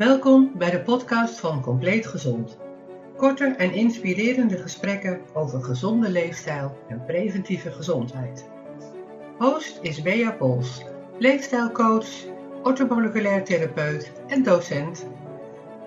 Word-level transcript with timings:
Welkom 0.00 0.52
bij 0.58 0.70
de 0.70 0.80
podcast 0.80 1.40
van 1.40 1.62
Compleet 1.62 2.06
Gezond. 2.06 2.58
Korte 3.16 3.44
en 3.44 3.72
inspirerende 3.72 4.58
gesprekken 4.58 5.20
over 5.32 5.62
gezonde 5.62 6.10
leefstijl 6.10 6.78
en 6.88 7.04
preventieve 7.04 7.70
gezondheid. 7.70 8.48
Host 9.38 9.78
is 9.82 10.02
Bea 10.02 10.32
Pols, 10.32 10.84
leefstijlcoach, 11.18 12.08
orthomoleculair 12.62 13.44
therapeut 13.44 14.12
en 14.26 14.42
docent. 14.42 15.06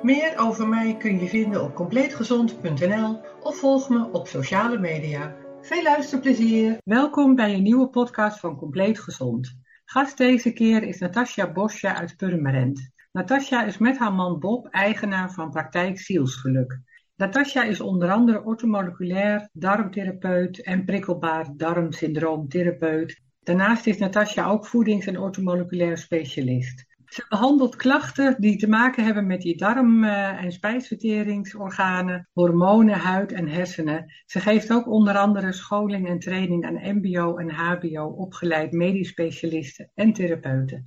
Meer 0.01 0.33
over 0.37 0.67
mij 0.67 0.97
kun 0.97 1.19
je 1.19 1.27
vinden 1.27 1.63
op 1.63 1.75
compleetgezond.nl 1.75 3.21
of 3.41 3.57
volg 3.57 3.89
me 3.89 4.09
op 4.11 4.27
sociale 4.27 4.79
media. 4.79 5.35
Veel 5.61 5.83
luisterplezier! 5.83 6.77
Welkom 6.83 7.35
bij 7.35 7.53
een 7.53 7.63
nieuwe 7.63 7.87
podcast 7.87 8.39
van 8.39 8.57
Compleet 8.57 8.99
Gezond. 8.99 9.57
Gast 9.85 10.17
deze 10.17 10.53
keer 10.53 10.83
is 10.83 10.99
Natasja 10.99 11.51
Bosje 11.51 11.93
uit 11.93 12.17
Purmerend. 12.17 12.92
Natasja 13.13 13.63
is 13.63 13.77
met 13.77 13.97
haar 13.97 14.13
man 14.13 14.39
Bob 14.39 14.67
eigenaar 14.67 15.31
van 15.31 15.49
praktijk 15.49 15.99
Zielsgeluk. 15.99 16.79
Natasja 17.15 17.63
is 17.63 17.81
onder 17.81 18.11
andere 18.11 18.43
orthomoleculair 18.43 19.49
darmtherapeut 19.51 20.61
en 20.61 20.85
prikkelbaar 20.85 21.49
darmsyndroomtherapeut. 21.55 23.21
Daarnaast 23.39 23.87
is 23.87 23.97
Natasja 23.97 24.45
ook 24.45 24.65
voedings- 24.65 25.05
en 25.05 25.19
orthomoleculair 25.19 25.97
specialist. 25.97 26.85
Ze 27.05 27.25
behandelt 27.29 27.75
klachten 27.75 28.35
die 28.39 28.57
te 28.57 28.67
maken 28.67 29.03
hebben 29.03 29.27
met 29.27 29.41
die 29.41 29.57
darm- 29.57 30.03
en 30.03 30.51
spijsverteringsorganen, 30.51 32.29
hormonen, 32.31 32.97
huid 32.97 33.31
en 33.31 33.47
hersenen. 33.47 34.13
Ze 34.25 34.39
geeft 34.39 34.71
ook 34.71 34.87
onder 34.87 35.17
andere 35.17 35.51
scholing 35.51 36.07
en 36.07 36.19
training 36.19 36.65
aan 36.65 36.97
MBO 36.97 37.37
en 37.37 37.51
HBO 37.51 38.05
opgeleid 38.05 38.71
medisch 38.71 39.09
specialisten 39.09 39.91
en 39.93 40.13
therapeuten. 40.13 40.83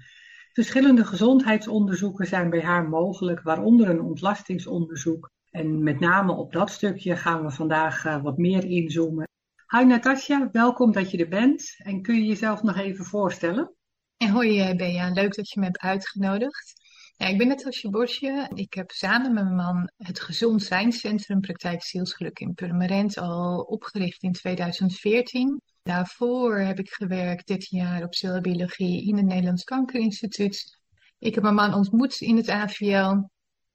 Verschillende 0.56 1.05
gezondheidsonderzoeken 1.05 2.27
zijn 2.27 2.51
bij 2.51 2.62
haar 2.62 2.88
mogelijk, 2.88 3.42
waaronder 3.42 3.88
een 3.88 4.01
ontlastingsonderzoek. 4.01 5.30
En 5.51 5.83
met 5.83 6.01
name 6.01 6.33
op 6.33 6.52
dat 6.52 6.70
stukje 6.70 7.17
gaan 7.17 7.44
we 7.44 7.50
vandaag 7.50 8.05
uh, 8.05 8.22
wat 8.22 8.36
meer 8.36 8.64
inzoomen. 8.64 9.28
Hi 9.77 9.84
Natasja, 9.84 10.48
welkom 10.53 10.92
dat 10.92 11.11
je 11.11 11.19
er 11.19 11.28
bent. 11.28 11.75
En 11.78 12.03
kun 12.03 12.14
je 12.14 12.25
jezelf 12.25 12.62
nog 12.62 12.77
even 12.77 13.05
voorstellen? 13.05 13.75
En 14.17 14.28
hoi 14.28 14.61
eh, 14.61 14.77
Bea, 14.77 15.11
leuk 15.11 15.34
dat 15.34 15.50
je 15.50 15.61
me 15.61 15.67
hebt 15.67 15.80
uitgenodigd. 15.80 16.73
Ik 17.17 17.39
ben 17.39 17.48
Natasja 17.48 17.91
Bosje. 17.91 18.50
Ik 18.55 18.75
heb 18.75 18.91
samen 18.91 19.34
met 19.34 19.45
mijn 19.45 19.56
man 19.56 19.91
het 19.97 20.20
Gezond 20.20 20.62
Zijnscentrum 20.62 21.41
Praktijk 21.41 21.83
Zielsgeluk 21.83 22.39
in 22.39 22.55
Purmerend 22.55 23.19
al 23.19 23.61
opgericht 23.61 24.23
in 24.23 24.33
2014. 24.33 25.61
Daarvoor 25.87 26.59
heb 26.59 26.79
ik 26.79 26.91
gewerkt 26.91 27.47
13 27.47 27.79
jaar 27.79 28.03
op 28.03 28.15
celbiologie 28.15 29.06
in 29.06 29.17
het 29.17 29.27
Nederlands 29.27 29.65
Kankerinstituut. 29.65 30.79
Ik 31.19 31.34
heb 31.34 31.42
mijn 31.42 31.55
man 31.55 31.75
ontmoet 31.75 32.20
in 32.20 32.37
het 32.37 32.48
AVL. 32.48 33.15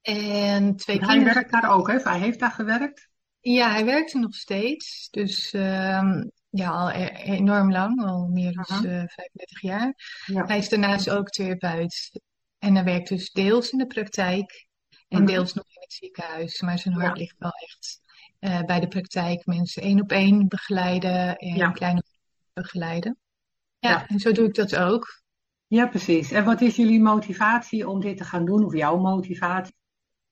En 0.02 0.76
twee 0.76 0.98
hij 0.98 1.06
kinderen... 1.06 1.34
werkt 1.34 1.52
daar 1.52 1.74
ook, 1.74 1.90
hè? 1.90 1.96
Hij 1.96 2.18
heeft 2.18 2.38
daar 2.38 2.50
gewerkt? 2.50 3.08
Ja, 3.40 3.70
hij 3.70 3.84
werkt 3.84 4.12
er 4.12 4.20
nog 4.20 4.34
steeds. 4.34 5.08
Dus 5.10 5.52
uh, 5.52 6.22
ja, 6.50 6.70
al 6.70 6.90
e 6.90 7.08
enorm 7.08 7.72
lang, 7.72 8.04
al 8.04 8.28
meer 8.28 8.52
dan 8.52 8.64
uh 8.64 8.82
-huh. 8.82 9.08
35 9.08 9.60
jaar. 9.60 9.94
Ja. 10.26 10.46
Hij 10.46 10.58
is 10.58 10.68
daarnaast 10.68 11.10
ook 11.10 11.28
therapeut. 11.28 12.20
En 12.58 12.74
hij 12.74 12.84
werkt 12.84 13.08
dus 13.08 13.30
deels 13.30 13.70
in 13.70 13.78
de 13.78 13.86
praktijk 13.86 14.66
en 15.08 15.18
-huh. 15.18 15.26
deels 15.26 15.52
nog 15.52 15.64
in 15.68 15.80
het 15.80 15.92
ziekenhuis. 15.92 16.60
Maar 16.60 16.78
zijn 16.78 16.94
hart 16.94 17.16
ja. 17.16 17.22
ligt 17.22 17.38
wel 17.38 17.52
echt 17.52 18.00
uh, 18.44 18.62
bij 18.62 18.80
de 18.80 18.88
praktijk. 18.88 19.46
Mensen 19.46 19.82
één 19.82 20.00
op 20.00 20.10
één 20.10 20.48
begeleiden 20.48 21.36
en 21.36 21.56
ja. 21.56 21.70
kleine 21.70 22.02
begeleiden. 22.52 23.18
Ja, 23.78 23.90
ja, 23.90 24.06
en 24.06 24.18
zo 24.18 24.32
doe 24.32 24.46
ik 24.46 24.54
dat 24.54 24.76
ook. 24.76 25.22
Ja, 25.66 25.86
precies. 25.86 26.30
En 26.30 26.44
wat 26.44 26.60
is 26.60 26.76
jullie 26.76 27.00
motivatie 27.00 27.88
om 27.88 28.00
dit 28.00 28.16
te 28.16 28.24
gaan 28.24 28.44
doen? 28.44 28.64
Of 28.64 28.74
jouw 28.74 28.96
motivatie? 28.96 29.74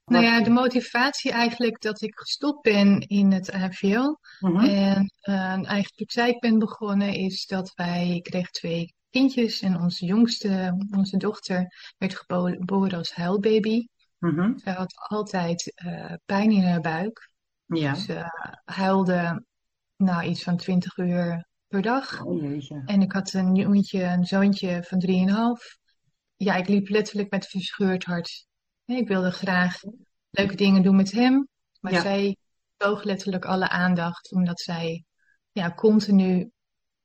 Nou 0.05 0.25
ja, 0.25 0.43
de 0.43 0.51
motivatie 0.51 1.33
eigenlijk 1.33 1.81
dat 1.81 2.03
ik 2.03 2.19
gestopt 2.19 2.63
ben 2.63 3.01
in 3.01 3.33
het 3.33 3.53
AVL 3.53 4.15
-huh. 4.39 4.65
en 4.65 5.13
uh, 5.23 5.53
een 5.57 5.65
eigen 5.65 5.95
praktijk 5.95 6.41
ben 6.41 6.59
begonnen, 6.59 7.15
is 7.15 7.47
dat 7.47 7.73
wij, 7.75 8.15
ik 8.15 8.23
kreeg 8.23 8.51
twee 8.51 8.95
kindjes 9.11 9.61
en 9.61 9.81
onze 9.81 10.05
jongste, 10.05 10.85
onze 10.97 11.17
dochter, 11.17 11.95
werd 11.99 12.15
geboren 12.15 12.99
als 12.99 13.13
huilbaby. 13.13 13.87
-huh. 14.19 14.53
Zij 14.57 14.73
had 14.73 14.93
altijd 15.09 15.73
uh, 15.85 16.13
pijn 16.25 16.51
in 16.51 16.63
haar 16.63 16.81
buik. 16.81 17.30
Ja. 17.75 17.95
Ze 17.95 18.25
huilde 18.65 19.45
nou 19.97 20.25
iets 20.25 20.43
van 20.43 20.57
20 20.57 20.97
uur 20.97 21.49
per 21.69 21.83
dag. 21.83 22.25
Oh, 22.25 22.45
en 22.85 23.03
ik 23.03 23.13
had 23.13 23.33
een 23.33 23.55
jongetje, 23.55 24.03
een 24.03 24.25
zoontje 24.25 24.83
van 24.83 25.03
3,5. 25.07 25.79
Ja, 26.37 26.55
ik 26.55 26.69
liep 26.69 26.89
letterlijk 26.89 27.31
met 27.31 27.47
verscheurd 27.47 28.05
hart 28.05 28.49
ik 28.97 29.09
wilde 29.09 29.31
graag 29.31 29.81
leuke 30.31 30.57
dingen 30.57 30.83
doen 30.83 30.97
met 30.97 31.13
hem. 31.13 31.49
Maar 31.81 31.93
ja. 31.93 32.01
zij 32.01 32.37
toog 32.77 33.03
letterlijk 33.03 33.45
alle 33.45 33.69
aandacht. 33.69 34.33
Omdat 34.33 34.61
zij 34.61 35.05
ja, 35.53 35.75
continu 35.75 36.51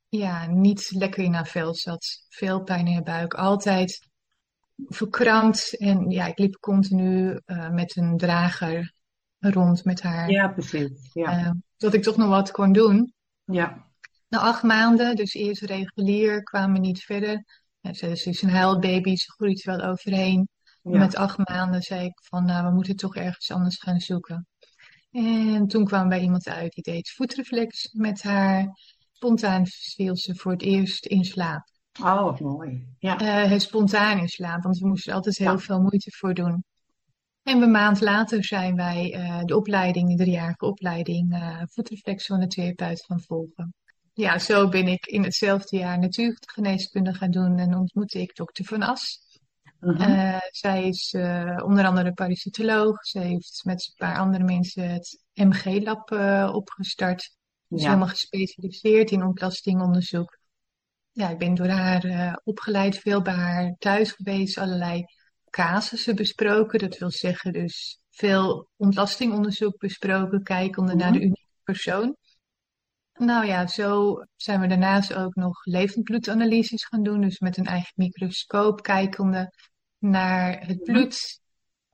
ja, 0.09 0.45
niet 0.45 0.91
lekker 0.91 1.23
in 1.23 1.33
haar 1.33 1.47
vel 1.47 1.75
zat. 1.75 2.25
Veel 2.29 2.63
pijn 2.63 2.87
in 2.87 2.93
haar 2.93 3.03
buik. 3.03 3.33
Altijd 3.33 4.09
verkrampt. 4.75 5.77
En 5.77 6.09
ja, 6.09 6.25
ik 6.25 6.37
liep 6.37 6.55
continu 6.59 7.41
uh, 7.45 7.69
met 7.69 7.95
een 7.95 8.17
drager 8.17 8.93
rond 9.51 9.85
met 9.85 10.01
haar. 10.01 10.31
Ja, 10.31 10.47
precies. 10.47 11.09
Ja. 11.13 11.39
Uh, 11.39 11.51
dat 11.77 11.93
ik 11.93 12.03
toch 12.03 12.17
nog 12.17 12.29
wat 12.29 12.51
kon 12.51 12.71
doen. 12.71 13.13
Ja. 13.43 13.85
Na 14.27 14.39
acht 14.39 14.63
maanden, 14.63 15.15
dus 15.15 15.33
eerst 15.33 15.61
regulier, 15.61 16.43
kwamen 16.43 16.73
we 16.73 16.79
niet 16.79 17.03
verder. 17.03 17.45
Ja, 17.79 17.93
ze 17.93 18.07
is 18.07 18.23
dus 18.23 18.41
een 18.41 18.49
huilbaby, 18.49 19.15
ze 19.15 19.31
groeit 19.31 19.63
wel 19.63 19.81
overheen. 19.81 20.49
Ja. 20.81 20.97
Met 20.97 21.15
acht 21.15 21.49
maanden 21.49 21.81
zei 21.81 22.05
ik 22.05 22.19
van, 22.23 22.45
nou, 22.45 22.67
we 22.67 22.73
moeten 22.73 22.95
toch 22.95 23.15
ergens 23.15 23.51
anders 23.51 23.77
gaan 23.77 23.99
zoeken. 23.99 24.47
En 25.11 25.67
toen 25.67 25.85
kwam 25.85 26.09
bij 26.09 26.19
iemand 26.19 26.47
uit 26.47 26.73
die 26.73 26.83
deed 26.83 27.09
voetreflex 27.09 27.89
met 27.91 28.23
haar. 28.23 28.79
Spontaan 29.11 29.67
viel 29.67 30.15
ze 30.15 30.35
voor 30.35 30.51
het 30.51 30.61
eerst 30.61 31.05
in 31.05 31.25
slaap. 31.25 31.69
Oh, 32.01 32.23
wat 32.23 32.39
mooi. 32.39 32.87
Ja. 32.99 33.49
Uh, 33.51 33.59
spontaan 33.59 34.19
in 34.19 34.27
slaap, 34.27 34.63
want 34.63 34.77
we 34.77 34.87
moesten 34.87 35.13
altijd 35.13 35.37
heel 35.37 35.51
ja. 35.51 35.57
veel 35.57 35.81
moeite 35.81 36.11
voor 36.11 36.33
doen. 36.33 36.63
En 37.45 37.61
een 37.61 37.71
maand 37.71 38.01
later 38.01 38.45
zijn 38.45 38.75
wij 38.75 39.13
uh, 39.13 39.39
de 39.43 39.55
opleiding, 39.55 40.09
de 40.09 40.23
driejarige 40.23 40.65
opleiding, 40.65 41.33
uh, 41.33 41.61
voetreflexzonetherapeut 41.65 43.03
gaan 43.05 43.21
volgen. 43.21 43.73
Ja, 44.13 44.39
zo 44.39 44.69
ben 44.69 44.87
ik 44.87 45.05
in 45.05 45.23
hetzelfde 45.23 45.77
jaar 45.77 45.99
natuurgeneeskunde 45.99 47.13
gaan 47.13 47.31
doen 47.31 47.57
en 47.57 47.75
ontmoette 47.75 48.21
ik 48.21 48.35
dokter 48.35 48.65
Van 48.65 48.81
As. 48.81 49.19
Uh 49.79 49.97
-huh. 49.97 50.09
uh, 50.09 50.37
zij 50.49 50.87
is 50.87 51.13
uh, 51.17 51.57
onder 51.63 51.85
andere 51.85 52.13
parasitoloog. 52.13 53.05
Ze 53.05 53.19
heeft 53.19 53.61
met 53.63 53.87
een 53.87 54.07
paar 54.07 54.17
andere 54.17 54.43
mensen 54.43 54.89
het 54.89 55.23
MG-lab 55.33 56.11
opgestart. 56.53 57.21
Ze 57.21 57.29
ja. 57.67 57.77
is 57.77 57.83
helemaal 57.83 58.07
gespecialiseerd 58.07 59.11
in 59.11 59.23
ontlastingonderzoek. 59.23 60.39
Ja, 61.11 61.29
ik 61.29 61.37
ben 61.37 61.55
door 61.55 61.67
haar 61.67 62.39
opgeleid, 62.43 62.97
veel 62.97 63.21
bij 63.21 63.33
haar 63.33 63.75
thuis 63.77 64.11
geweest, 64.11 64.57
allerlei 64.57 65.05
casussen 65.55 66.15
besproken. 66.15 66.79
Dat 66.79 66.97
wil 66.97 67.11
zeggen 67.11 67.53
dus 67.53 67.99
veel 68.09 68.69
ontlastingonderzoek 68.75 69.77
besproken, 69.77 70.43
kijkende 70.43 70.91
-huh. 70.91 70.99
naar 71.01 71.11
de 71.11 71.19
unieke 71.19 71.59
persoon. 71.63 72.15
Nou 73.13 73.45
ja, 73.45 73.67
zo 73.67 74.21
zijn 74.35 74.59
we 74.59 74.67
daarnaast 74.67 75.13
ook 75.13 75.35
nog 75.35 75.65
levendbloedanalyses 75.65 76.85
gaan 76.85 77.03
doen. 77.03 77.21
Dus 77.21 77.39
met 77.39 77.57
een 77.57 77.65
eigen 77.65 77.93
microscoop 77.95 78.81
kijkende 78.81 79.51
naar 79.97 80.67
het 80.67 80.83
bloed, 80.83 81.39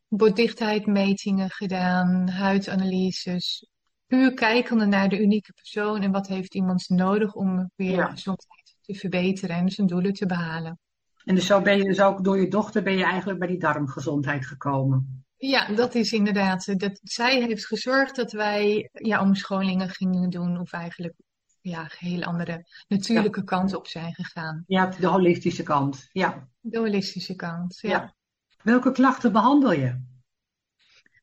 botdichtheidmetingen 0.07 1.49
gedaan, 1.49 2.29
huidanalyses. 2.29 3.69
Puur 4.07 4.33
kijkende 4.33 4.85
naar 4.85 5.09
de 5.09 5.21
unieke 5.21 5.53
persoon 5.53 6.01
en 6.01 6.11
wat 6.11 6.27
heeft 6.27 6.55
iemand 6.55 6.89
nodig 6.89 7.33
om 7.33 7.71
weer 7.75 7.95
ja. 7.95 8.09
gezondheid 8.09 8.75
te 8.81 8.93
verbeteren 8.93 9.55
en 9.55 9.69
zijn 9.69 9.87
doelen 9.87 10.13
te 10.13 10.25
behalen. 10.25 10.79
En 11.25 11.35
dus 11.35 11.45
zo 11.45 11.61
ben 11.61 11.77
je 11.77 11.83
dus 11.83 12.01
ook 12.01 12.23
door 12.23 12.39
je 12.39 12.47
dochter 12.47 12.83
ben 12.83 12.97
je 12.97 13.03
eigenlijk 13.03 13.39
bij 13.39 13.47
die 13.47 13.59
darmgezondheid 13.59 14.45
gekomen. 14.45 15.25
Ja, 15.37 15.67
dat 15.67 15.95
is 15.95 16.11
inderdaad. 16.11 16.79
Dat, 16.79 16.99
zij 17.03 17.41
heeft 17.41 17.65
gezorgd 17.65 18.15
dat 18.15 18.31
wij 18.31 18.89
ja, 18.93 19.21
omscholingen 19.21 19.89
gingen 19.89 20.29
doen 20.29 20.59
of 20.59 20.71
eigenlijk 20.71 21.13
ja, 21.61 21.89
heel 21.97 22.23
andere 22.23 22.65
natuurlijke 22.87 23.39
ja. 23.39 23.45
kant 23.45 23.75
op 23.75 23.87
zijn 23.87 24.13
gegaan. 24.13 24.63
Ja, 24.67 24.85
de 24.85 25.07
holistische 25.07 25.63
kant. 25.63 26.09
Ja. 26.11 26.47
De 26.59 26.77
holistische 26.77 27.35
kant, 27.35 27.79
ja. 27.79 27.89
ja. 27.89 28.15
Welke 28.63 28.91
klachten 28.91 29.31
behandel 29.31 29.71
je? 29.71 30.01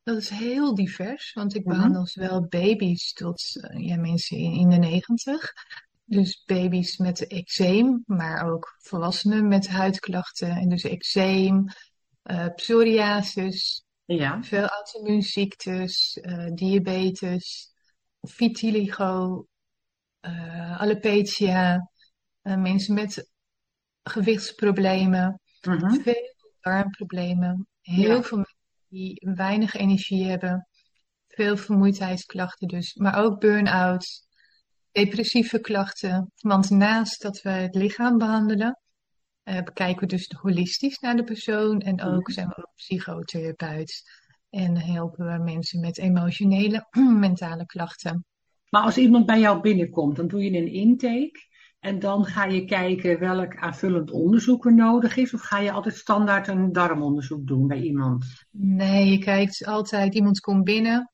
Dat 0.03 0.17
is 0.17 0.29
heel 0.29 0.75
divers, 0.75 1.33
want 1.33 1.55
ik 1.55 1.65
mm 1.65 1.71
-hmm. 1.71 1.77
behandel 1.81 2.06
zowel 2.06 2.47
baby's 2.47 3.12
tot 3.12 3.43
ja, 3.77 3.97
mensen 3.97 4.37
in, 4.37 4.53
in 4.53 4.69
de 4.71 4.77
negentig. 4.77 5.53
Dus 6.10 6.43
baby's 6.46 6.96
met 6.96 7.26
eczeem, 7.26 8.02
maar 8.06 8.52
ook 8.52 8.76
volwassenen 8.78 9.49
met 9.49 9.69
huidklachten. 9.69 10.49
En 10.49 10.69
dus 10.69 10.82
eczeem, 10.82 11.64
uh, 12.22 12.46
psoriasis, 12.55 13.84
ja. 14.05 14.43
veel 14.43 14.66
auto-immuunziektes, 14.66 16.19
uh, 16.22 16.55
diabetes, 16.55 17.72
vitiligo, 18.20 19.46
uh, 20.20 20.81
alopecia, 20.81 21.90
mensen 22.43 22.94
met 22.94 23.31
gewichtsproblemen, 24.02 25.40
-huh. 25.60 26.02
veel 26.02 26.34
darmproblemen, 26.60 27.66
heel 27.81 28.16
ja. 28.16 28.22
veel 28.22 28.44
die 28.88 29.32
weinig 29.34 29.75
energie 29.75 30.25
hebben, 30.25 30.69
veel 31.28 31.56
vermoeidheidsklachten 31.56 32.69
dus, 32.69 32.94
maar 32.94 33.25
ook 33.25 33.40
burn-out, 33.40 34.28
depressieve 34.93 35.61
klachten. 35.61 36.32
Want 36.40 36.70
naast 36.70 37.23
dat 37.23 37.43
we 37.43 37.50
het 37.50 37.75
lichaam 37.75 38.19
behandelen, 38.19 38.81
uh, 39.44 39.62
bekijken 39.62 40.00
we 40.00 40.06
dus 40.06 40.32
holistisch 40.40 40.99
naar 40.99 41.17
de 41.17 41.25
persoon 41.25 41.81
en 41.81 42.02
ook 42.02 42.20
mhm. 42.20 42.31
zijn 42.31 42.49
we 42.49 42.56
ook 42.56 42.73
psychotherapeut. 42.75 44.02
En 44.50 44.76
helpen 44.76 45.26
we 45.26 45.44
mensen 45.44 45.81
met 45.81 45.99
emotionele, 45.99 46.87
mentale 47.19 47.67
klachten. 47.67 48.25
Maar 48.69 48.82
als 48.82 48.96
iemand 48.96 49.26
bij 49.26 49.40
jou 49.40 49.61
binnenkomt, 49.61 50.17
dan 50.17 50.29
doe 50.29 50.44
je 50.44 50.58
een 50.58 50.73
intake. 50.73 51.46
En 51.79 51.99
dan 51.99 52.25
ga 52.25 52.44
je 52.44 52.64
kijken 52.64 53.19
welk 53.19 53.56
aanvullend 53.56 54.11
onderzoek 54.11 54.64
er 54.64 54.75
nodig 54.75 55.17
is. 55.17 55.34
Of 55.34 55.41
ga 55.41 55.58
je 55.58 55.73
altijd 55.73 55.96
standaard 55.96 56.49
een 56.49 56.73
darmonderzoek 56.73 57.46
doen 57.46 57.67
bij 57.67 57.81
iemand? 57.81 58.46
Nee, 58.50 59.11
je 59.11 59.19
kijkt 59.19 59.67
altijd, 59.67 60.14
iemand 60.14 60.41
komt 60.41 60.64
binnen. 60.64 61.12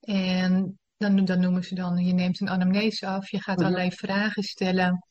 En 0.00 0.78
dan, 1.12 1.24
dan 1.24 1.40
noemen 1.40 1.64
ze 1.64 1.74
dan, 1.74 2.04
je 2.04 2.12
neemt 2.12 2.40
een 2.40 2.48
anamnese 2.48 3.06
af. 3.06 3.30
Je 3.30 3.40
gaat 3.42 3.56
mhm. 3.56 3.66
allerlei 3.66 3.90
vragen 3.90 4.42
stellen. 4.42 5.06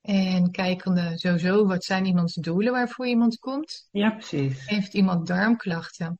En 0.00 0.50
kijkende 0.50 1.12
sowieso, 1.14 1.66
wat 1.66 1.84
zijn 1.84 2.04
iemands 2.04 2.34
doelen 2.34 2.72
waarvoor 2.72 3.06
iemand 3.06 3.38
komt? 3.38 3.88
Ja, 3.90 4.10
precies. 4.10 4.66
Heeft 4.66 4.94
iemand 4.94 5.26
darmklachten? 5.26 6.18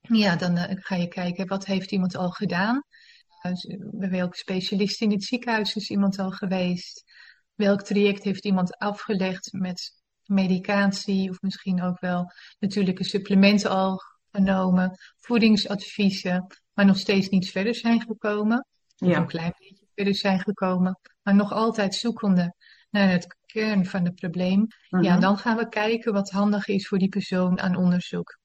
Ja, 0.00 0.36
dan 0.36 0.56
uh, 0.56 0.64
ga 0.68 0.94
je 0.94 1.08
kijken, 1.08 1.46
wat 1.46 1.66
heeft 1.66 1.92
iemand 1.92 2.16
al 2.16 2.30
gedaan? 2.30 2.82
Uh, 3.42 3.52
bij 3.90 4.10
welke 4.10 4.36
specialist 4.36 5.00
in 5.00 5.10
het 5.10 5.24
ziekenhuis 5.24 5.76
is 5.76 5.90
iemand 5.90 6.18
al 6.18 6.30
geweest? 6.30 7.04
Welk 7.54 7.82
traject 7.82 8.24
heeft 8.24 8.44
iemand 8.44 8.78
afgelegd 8.78 9.52
met 9.52 10.02
medicatie 10.24 11.30
of 11.30 11.40
misschien 11.40 11.82
ook 11.82 12.00
wel 12.00 12.32
natuurlijke 12.58 13.04
supplementen 13.04 13.70
al 13.70 14.00
genomen, 14.30 14.98
voedingsadviezen, 15.18 16.46
maar 16.74 16.86
nog 16.86 16.98
steeds 16.98 17.28
niet 17.28 17.50
verder 17.50 17.74
zijn 17.74 18.00
gekomen. 18.00 18.66
Of 18.98 19.16
een 19.16 19.26
klein 19.26 19.54
beetje 19.58 19.86
verder 19.94 20.14
zijn 20.14 20.40
gekomen, 20.40 20.98
maar 21.22 21.34
nog 21.34 21.52
altijd 21.52 21.94
zoekende 21.94 22.54
naar 22.90 23.10
het 23.10 23.36
kern 23.46 23.86
van 23.86 24.04
het 24.04 24.14
probleem. 24.14 24.66
Ja, 24.88 25.12
mhm. 25.12 25.20
dan 25.20 25.38
gaan 25.38 25.56
we 25.56 25.68
kijken 25.68 26.12
wat 26.12 26.30
handig 26.30 26.66
is 26.66 26.88
voor 26.88 26.98
die 26.98 27.08
persoon 27.08 27.60
aan 27.60 27.76
onderzoek. 27.76 28.38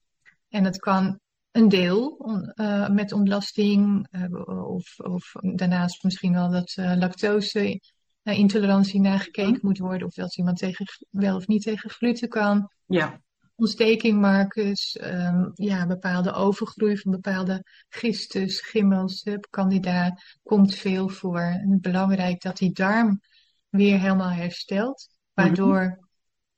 En 0.49 0.63
het 0.63 0.77
kan 0.77 1.19
een 1.51 1.69
deel 1.69 2.29
uh, 2.55 2.89
met 2.89 3.11
ontlasting 3.11 4.07
uh, 4.11 4.67
of, 4.67 4.99
of, 4.99 5.31
daarnaast 5.41 6.03
misschien 6.03 6.33
wel 6.33 6.49
dat 6.49 6.75
uh, 6.79 6.95
lactose 6.95 7.81
intolerantie 8.23 9.01
nagekeken 9.01 9.51
mhm. 9.51 9.65
moet 9.65 9.77
worden 9.77 10.07
of 10.07 10.13
dat 10.13 10.37
iemand 10.37 10.57
tegen, 10.57 10.85
wel 11.09 11.35
of 11.35 11.47
niet 11.47 11.63
tegen 11.63 11.89
gluten 11.89 12.29
kan. 12.29 12.71
Ja. 12.85 13.21
Ontstekingmarkers, 13.57 14.97
um, 15.01 15.51
ja, 15.53 15.87
bepaalde 15.87 16.33
overgroei 16.33 16.97
van 16.97 17.11
bepaalde 17.11 17.63
gisten, 17.89 18.49
schimmels, 18.49 19.23
candida, 19.49 20.17
komt 20.43 20.75
veel 20.75 21.09
voor. 21.09 21.39
En 21.39 21.71
het 21.71 21.81
belangrijk 21.81 22.41
dat 22.41 22.57
die 22.57 22.71
darm 22.71 23.21
weer 23.69 23.99
helemaal 23.99 24.31
herstelt, 24.31 25.07
waardoor 25.33 25.81
mm 25.81 26.05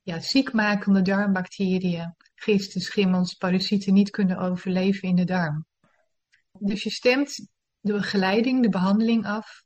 ja, 0.10 0.20
ziekmakende 0.20 1.02
darmbacteriën, 1.02 2.16
gisten, 2.36 2.82
schimmels, 2.82 3.34
parasieten 3.34 3.94
niet 3.94 4.10
kunnen 4.10 4.38
overleven 4.38 5.08
in 5.08 5.16
de 5.16 5.24
darm. 5.24 5.66
Dus 6.52 6.84
je 6.84 6.90
stemt 6.90 7.48
de 7.80 7.94
begeleiding, 7.94 8.62
de 8.64 8.70
behandeling 8.70 9.26
af 9.26 9.64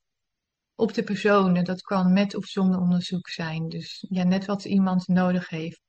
op 0.76 0.94
de 0.94 1.04
persoon. 1.04 1.64
Dat 1.64 1.82
kan 1.82 2.14
met 2.14 2.36
of 2.36 2.46
zonder 2.46 2.80
onderzoek 2.80 3.28
zijn. 3.28 3.70
Dus 3.70 4.06
ja, 4.10 4.24
net 4.24 4.46
wat 4.46 4.66
iemand 4.66 5.08
nodig 5.08 5.50
heeft. 5.50 5.82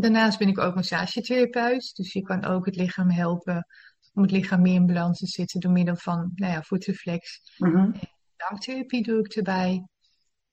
Daarnaast 0.00 0.38
ben 0.38 0.48
ik 0.48 0.58
ook 0.58 0.74
massagetherapeut. 0.74 1.96
Dus 1.96 2.12
je 2.12 2.22
kan 2.22 2.44
ook 2.44 2.66
het 2.66 2.76
lichaam 2.76 3.10
helpen 3.10 3.66
om 4.12 4.22
het 4.22 4.30
lichaam 4.30 4.60
meer 4.60 4.74
in 4.74 4.86
balans 4.86 5.18
te 5.18 5.26
zitten 5.26 5.60
door 5.60 5.72
middel 5.72 5.96
van 5.96 6.32
nou 6.34 6.52
ja, 6.52 6.62
voetreflex. 6.62 7.40
Mm 7.56 7.94
Danktherapie 8.36 9.02
doe 9.02 9.18
ik 9.18 9.34
erbij. 9.34 9.86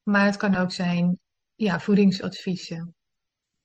Maar 0.03 0.25
het 0.25 0.37
kan 0.37 0.55
ook 0.55 0.71
zijn 0.71 1.19
ja, 1.55 1.79
voedingsadviezen. 1.79 2.95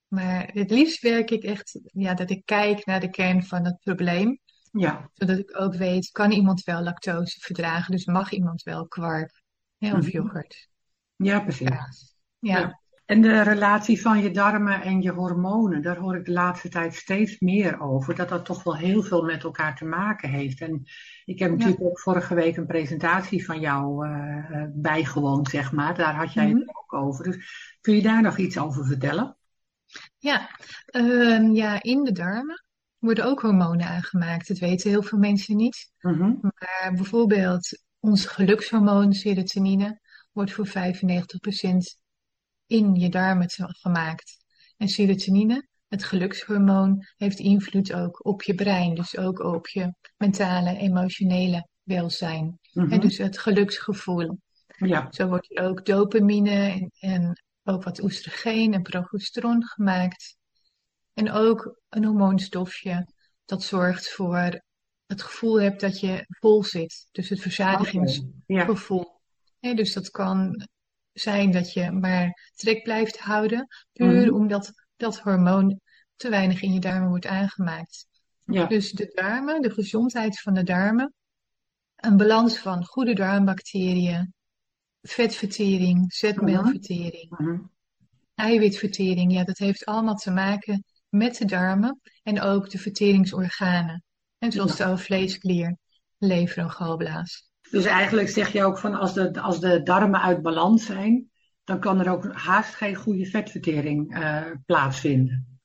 Maar 0.09 0.51
het 0.53 0.71
liefst 0.71 1.03
werk 1.03 1.31
ik 1.31 1.43
echt 1.43 1.81
ja, 1.83 2.15
dat 2.15 2.31
ik 2.31 2.43
kijk 2.45 2.87
naar 2.87 3.01
de 3.01 3.11
kern 3.11 3.45
van 3.45 3.65
het 3.65 3.79
probleem. 3.79 4.41
Ja. 4.71 5.11
Zodat 5.15 5.39
ik 5.39 5.61
ook 5.61 5.75
weet, 5.75 6.11
kan 6.11 6.31
iemand 6.31 6.63
wel 6.65 6.83
lactose 6.83 7.41
verdragen? 7.41 7.93
Dus 7.93 8.05
mag 8.05 8.31
iemand 8.31 8.63
wel 8.63 8.89
kwark 8.89 9.43
of 9.79 9.91
mhm. 9.91 10.09
yoghurt? 10.09 10.69
Ja, 11.17 11.41
precies. 11.41 11.69
ja. 12.39 12.81
En 13.07 13.23
de 13.23 13.43
relatie 13.43 14.01
van 14.01 14.23
je 14.23 14.31
darmen 14.31 14.83
en 14.83 15.03
je 15.03 15.11
hormonen, 15.11 15.83
daar 15.83 15.97
hoor 15.97 16.17
ik 16.17 16.25
de 16.25 16.33
laatste 16.33 16.69
tijd 16.69 16.95
steeds 16.95 17.39
meer 17.39 17.81
over. 17.81 18.15
Dat 18.15 18.29
dat 18.29 18.45
toch 18.45 18.63
wel 18.63 18.77
heel 18.77 19.03
veel 19.03 19.23
met 19.23 19.45
elkaar 19.45 19.77
te 19.77 19.85
maken 19.85 20.31
heeft. 20.31 20.61
En 20.61 20.83
ik 21.25 21.39
heb 21.39 21.51
natuurlijk 21.51 21.83
ook 21.83 22.01
vorige 22.01 22.35
week 22.35 22.57
een 22.57 22.67
presentatie 22.67 23.45
van 23.45 23.61
jou 23.61 24.09
uh, 24.09 24.65
bijgewoond, 24.69 25.49
zeg 25.49 25.73
maar. 25.73 25.95
Daar 25.95 26.15
had 26.15 26.33
jij 26.33 26.49
het 26.49 26.53
mhm. 26.53 26.69
ook 26.69 26.93
over. 26.93 27.25
Dus 27.25 27.77
kun 27.81 27.95
je 27.95 28.03
daar 28.03 28.23
nog 28.23 28.39
iets 28.39 28.59
over 28.59 28.87
vertellen? 28.87 29.37
Ja, 30.19 30.51
uh, 30.91 31.55
ja 31.55 31.83
in 31.83 32.05
de 32.05 32.13
darmen 32.13 32.65
worden 32.99 33.25
ook 33.25 33.41
hormonen 33.41 33.87
aangemaakt. 33.87 34.49
Dat 34.49 34.59
weten 34.59 34.91
heel 34.91 35.03
veel 35.03 35.19
mensen 35.19 35.57
niet. 35.57 35.93
Mhm. 36.01 36.35
Maar 36.41 36.93
bijvoorbeeld 36.95 37.83
ons 38.01 38.27
gelukshormoon 38.27 39.13
serotonine 39.13 40.01
wordt 40.33 40.53
voor 40.53 40.67
95% 40.67 40.71
in 42.67 42.95
je 42.95 43.09
darmen 43.09 43.51
gemaakt. 43.51 44.37
En 44.77 44.89
serotonine, 44.89 45.69
het 45.89 46.05
gelukshormoon, 46.05 47.07
heeft 47.17 47.39
invloed 47.39 47.93
ook 47.93 48.27
op 48.27 48.43
je 48.43 48.55
brein. 48.55 48.95
Dus 48.95 49.17
ook 49.17 49.39
op 49.39 49.69
je 49.69 49.95
mentale, 50.17 50.77
emotionele 50.77 51.69
welzijn. 51.83 52.59
En 52.73 52.87
mhm. 52.87 53.01
dus 53.01 53.19
het 53.19 53.39
geluksgevoel. 53.39 54.39
Ja. 54.77 55.07
Zo 55.11 55.29
wordt 55.29 55.59
ook 55.59 55.87
dopamine 55.87 56.51
en, 56.51 56.91
en 56.99 57.43
ook 57.65 57.85
wat 57.85 58.03
oestrogeen 58.03 58.75
en 58.75 58.83
progesteron 58.83 59.65
gemaakt. 59.65 60.37
En 61.13 61.31
ook 61.33 61.81
een 61.89 62.05
hormoonstofje 62.05 63.07
dat 63.45 63.63
zorgt 63.63 64.13
voor 64.13 64.61
het 65.07 65.23
gevoel 65.23 65.61
hebt 65.61 65.81
dat 65.81 66.01
je 66.01 66.25
vol 66.27 66.65
zit. 66.65 67.09
Dus 67.13 67.29
het 67.29 67.41
verzadigingsgevoel. 67.41 69.21
Ja. 69.59 69.75
dus 69.75 69.93
dat 69.93 70.11
kan 70.11 70.69
zijn 71.19 71.51
dat 71.51 71.73
je 71.73 71.91
maar 71.91 72.51
trek 72.55 72.83
blijft 72.83 73.19
houden, 73.19 73.67
puur 73.93 74.27
mhm. 74.27 74.35
omdat 74.35 74.73
dat 74.97 75.19
hormoon 75.19 75.81
te 76.17 76.29
weinig 76.29 76.63
in 76.63 76.73
je 76.73 76.81
darmen 76.81 77.09
wordt 77.09 77.27
aangemaakt. 77.27 78.07
Ja. 78.45 78.67
Dus 78.67 78.93
de 78.93 79.11
darmen, 79.15 79.63
de 79.63 79.71
gezondheid 79.71 80.41
van 80.41 80.55
de 80.55 80.63
darmen, 80.63 81.15
een 81.97 82.17
balans 82.17 82.59
van 82.59 82.85
goede 82.85 83.15
darmbacteriën, 83.15 84.35
vetvertering, 85.03 86.13
zetmeelvertering, 86.13 87.31
mhm. 87.31 87.59
eiwitvertering, 88.35 89.33
ja, 89.33 89.45
dat 89.45 89.59
heeft 89.59 89.85
allemaal 89.85 90.17
te 90.17 90.31
maken 90.31 90.85
met 91.09 91.37
de 91.37 91.45
darmen 91.45 92.01
en 92.23 92.41
ook 92.41 92.71
de 92.71 92.79
verteringsorganen. 92.79 94.05
En 94.39 94.53
zoals 94.53 94.77
de 94.77 94.99
vleesklier, 94.99 95.77
lever 96.19 96.59
en 96.59 96.71
galblaas. 96.71 97.46
Dus 97.71 97.85
eigenlijk 97.85 98.29
zeg 98.29 98.53
je 98.53 98.65
ook 98.65 98.79
van 98.79 98.95
als 98.95 99.15
de, 99.15 99.41
als 99.41 99.61
de 99.61 99.83
darmen 99.83 100.21
uit 100.21 100.43
balans 100.43 100.85
zijn, 100.85 101.31
dan 101.65 101.81
kan 101.81 102.01
er 102.01 102.11
ook 102.11 102.33
haast 102.33 102.75
geen 102.75 102.95
goede 102.95 103.27
vetvertering 103.27 104.19
uh, 104.19 104.51
plaatsvinden. 104.67 105.59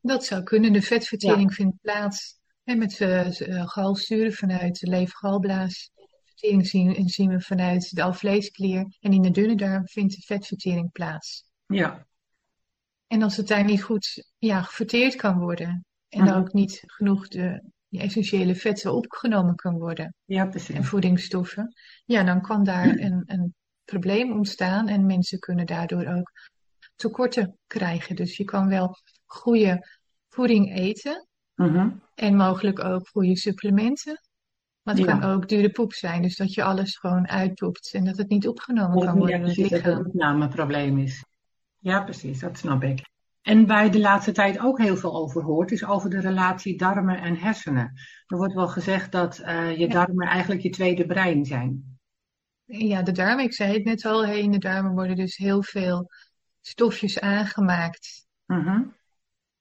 Dat 0.00 0.24
zou 0.24 0.42
kunnen. 0.42 0.72
De 0.72 0.82
vetvertering 0.82 1.54
vindt 1.54 1.80
plaats 1.80 2.38
hè, 2.64 2.74
met 2.74 3.00
uh, 3.00 3.66
galsturen 3.68 4.32
vanuit 4.32 4.80
de 4.80 4.88
levergalblaas. 4.88 5.90
Verteringsenzymen 6.24 7.40
vanuit 7.40 7.94
de 7.96 8.02
alvleesklier. 8.02 8.96
En 9.00 9.12
in 9.12 9.22
de 9.22 9.30
dunne 9.30 9.54
darm 9.54 9.88
vindt 9.88 10.14
de 10.14 10.22
vetvertering 10.22 10.92
plaats. 10.92 11.44
Ja. 11.66 12.06
En 13.06 13.22
als 13.22 13.36
het 13.36 13.48
daar 13.48 13.64
niet 13.64 13.82
goed 13.82 14.32
ja, 14.38 14.64
verteerd 14.64 15.14
kan 15.14 15.38
worden. 15.38 15.84
En 16.08 16.22
mm. 16.22 16.28
ook 16.28 16.52
niet 16.52 16.82
genoeg 16.86 17.28
de 17.28 17.71
die 17.92 18.00
essentiële 18.00 18.54
vetten 18.54 18.94
opgenomen 18.94 19.54
kan 19.54 19.78
worden. 19.78 20.14
Ja, 20.24 20.46
precies. 20.46 20.74
En 20.74 20.84
voedingsstoffen. 20.84 21.72
Ja, 22.04 22.22
dan 22.22 22.40
kan 22.40 22.64
daar 22.64 22.88
een, 23.06 23.22
een 23.26 23.54
probleem 23.84 24.32
ontstaan 24.32 24.88
en 24.88 25.06
mensen 25.06 25.38
kunnen 25.38 25.66
daardoor 25.66 26.06
ook 26.06 26.30
tekorten 26.94 27.58
krijgen. 27.66 28.16
Dus 28.16 28.36
je 28.36 28.44
kan 28.44 28.68
wel 28.68 28.96
goede 29.24 29.86
voeding 30.28 30.76
eten 30.76 31.26
mhm. 31.54 31.90
en 32.14 32.36
mogelijk 32.36 32.84
ook 32.84 33.08
goede 33.08 33.36
supplementen. 33.36 34.20
Maar 34.82 34.94
het 34.94 35.06
kan 35.06 35.22
ook 35.22 35.48
dure 35.48 35.70
poep 35.70 35.92
zijn, 35.92 36.22
dus 36.22 36.36
dat 36.36 36.54
je 36.54 36.62
alles 36.62 36.96
gewoon 36.96 37.28
uitpoept 37.28 37.94
en 37.94 38.04
dat 38.04 38.16
het 38.16 38.28
niet 38.28 38.48
opgenomen 38.48 39.06
kan 39.06 39.18
worden 39.18 39.36
in 39.36 39.42
het 39.42 39.56
lichaam. 39.56 39.82
Dat 39.82 39.84
het 39.84 39.98
een 39.98 40.06
opnameprobleem 40.06 40.98
is. 40.98 41.24
Ja, 41.78 42.02
precies, 42.02 42.40
dat 42.40 42.58
snap 42.58 42.82
ik. 42.82 43.10
En 43.42 43.66
waar 43.66 43.84
je 43.84 43.90
de 43.90 44.00
laatste 44.00 44.32
tijd 44.32 44.58
ook 44.58 44.78
heel 44.78 44.96
veel 44.96 45.14
over 45.14 45.42
hoort, 45.42 45.70
is 45.70 45.84
over 45.84 46.10
de 46.10 46.20
relatie 46.20 46.78
darmen 46.78 47.20
en 47.20 47.36
hersenen. 47.36 47.92
Er 48.26 48.36
wordt 48.36 48.54
wel 48.54 48.68
gezegd 48.68 49.12
dat 49.12 49.38
uh, 49.38 49.78
je 49.78 49.88
darmen 49.88 50.26
eigenlijk 50.26 50.62
je 50.62 50.70
tweede 50.70 51.06
brein 51.06 51.44
zijn. 51.44 51.98
Ja, 52.64 53.02
de 53.02 53.12
darmen, 53.12 53.44
ik 53.44 53.54
zei 53.54 53.72
het 53.72 53.84
net 53.84 54.04
al, 54.04 54.24
in 54.24 54.52
de 54.52 54.58
darmen 54.58 54.92
worden 54.92 55.16
dus 55.16 55.36
heel 55.36 55.62
veel 55.62 56.10
stofjes 56.60 57.20
aangemaakt. 57.20 58.26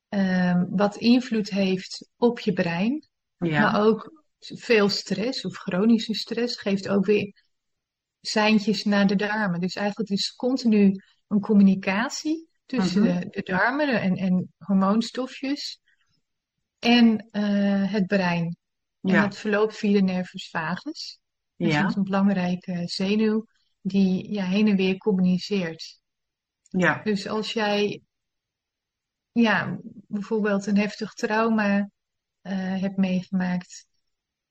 Uh 0.10 0.64
wat 0.70 0.96
invloed 0.96 1.50
heeft 1.50 2.10
op 2.18 2.40
je 2.40 2.54
brein. 2.54 3.08
Maar 3.38 3.82
ook 3.86 4.24
veel 4.40 4.90
stress 4.90 5.46
of 5.46 5.58
chronische 5.58 6.14
stress 6.14 6.58
geeft 6.58 6.88
ook 6.88 7.06
weer 7.06 7.44
seintjes 8.22 8.84
naar 8.84 9.08
de 9.08 9.16
darmen. 9.16 9.60
Dus 9.60 9.76
eigenlijk 9.76 10.10
is 10.10 10.36
continu 10.36 11.02
een 11.28 11.40
communicatie 11.40 12.50
tussen 12.78 13.04
mhm. 13.04 13.20
de, 13.20 13.30
de, 13.30 13.42
darmen 13.42 14.02
en, 14.02 14.16
en 14.16 14.54
hormoonstofjes 14.58 15.80
en 16.80 17.28
uh, 17.32 17.92
het 17.92 18.08
brein. 18.08 18.58
En 19.02 19.14
ja. 19.14 19.22
dat 19.22 19.38
verloopt 19.38 19.78
via 19.78 19.94
de 19.94 20.02
nervus 20.02 20.50
vagus. 20.50 21.20
Dus 21.56 21.74
ja. 21.74 21.82
dat 21.82 21.90
is 21.90 21.96
een 21.96 22.04
belangrijke 22.04 22.82
zenuw 22.86 23.46
die 23.82 24.32
ja, 24.32 24.46
heen 24.46 24.68
en 24.68 24.76
weer 24.76 24.98
communiceert. 24.98 26.00
Ja. 26.70 27.02
Dus 27.04 27.28
als 27.28 27.54
jij 27.54 28.02
ja, 29.32 29.80
bijvoorbeeld 30.08 30.66
een 30.66 30.78
heftig 30.78 31.14
trauma 31.14 31.78
uh, 31.78 32.82
hebt 32.82 32.98
meegemaakt, 32.98 33.86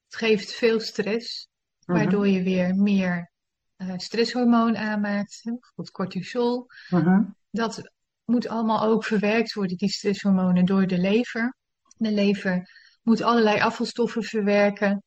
het 0.04 0.16
geeft 0.16 0.52
veel 0.52 0.80
stress, 0.80 1.48
mhm. 1.84 1.98
waardoor 1.98 2.28
je 2.28 2.42
weer 2.42 2.74
meer 2.74 3.30
uh, 3.76 3.92
stresshormoon 3.96 4.76
aanmaakt, 4.76 5.40
bijvoorbeeld 5.42 5.90
cortisol. 5.90 6.66
Mhm. 6.88 7.22
Dat 7.50 7.90
moet 8.30 8.48
allemaal 8.48 8.82
ook 8.82 9.04
verwerkt 9.04 9.52
worden, 9.52 9.76
die 9.76 9.88
stresshormonen, 9.88 10.64
door 10.64 10.86
de 10.86 10.98
lever. 10.98 11.56
De 11.96 12.12
lever 12.12 12.70
moet 13.02 13.22
allerlei 13.22 13.60
afvalstoffen 13.60 14.22
verwerken 14.22 15.02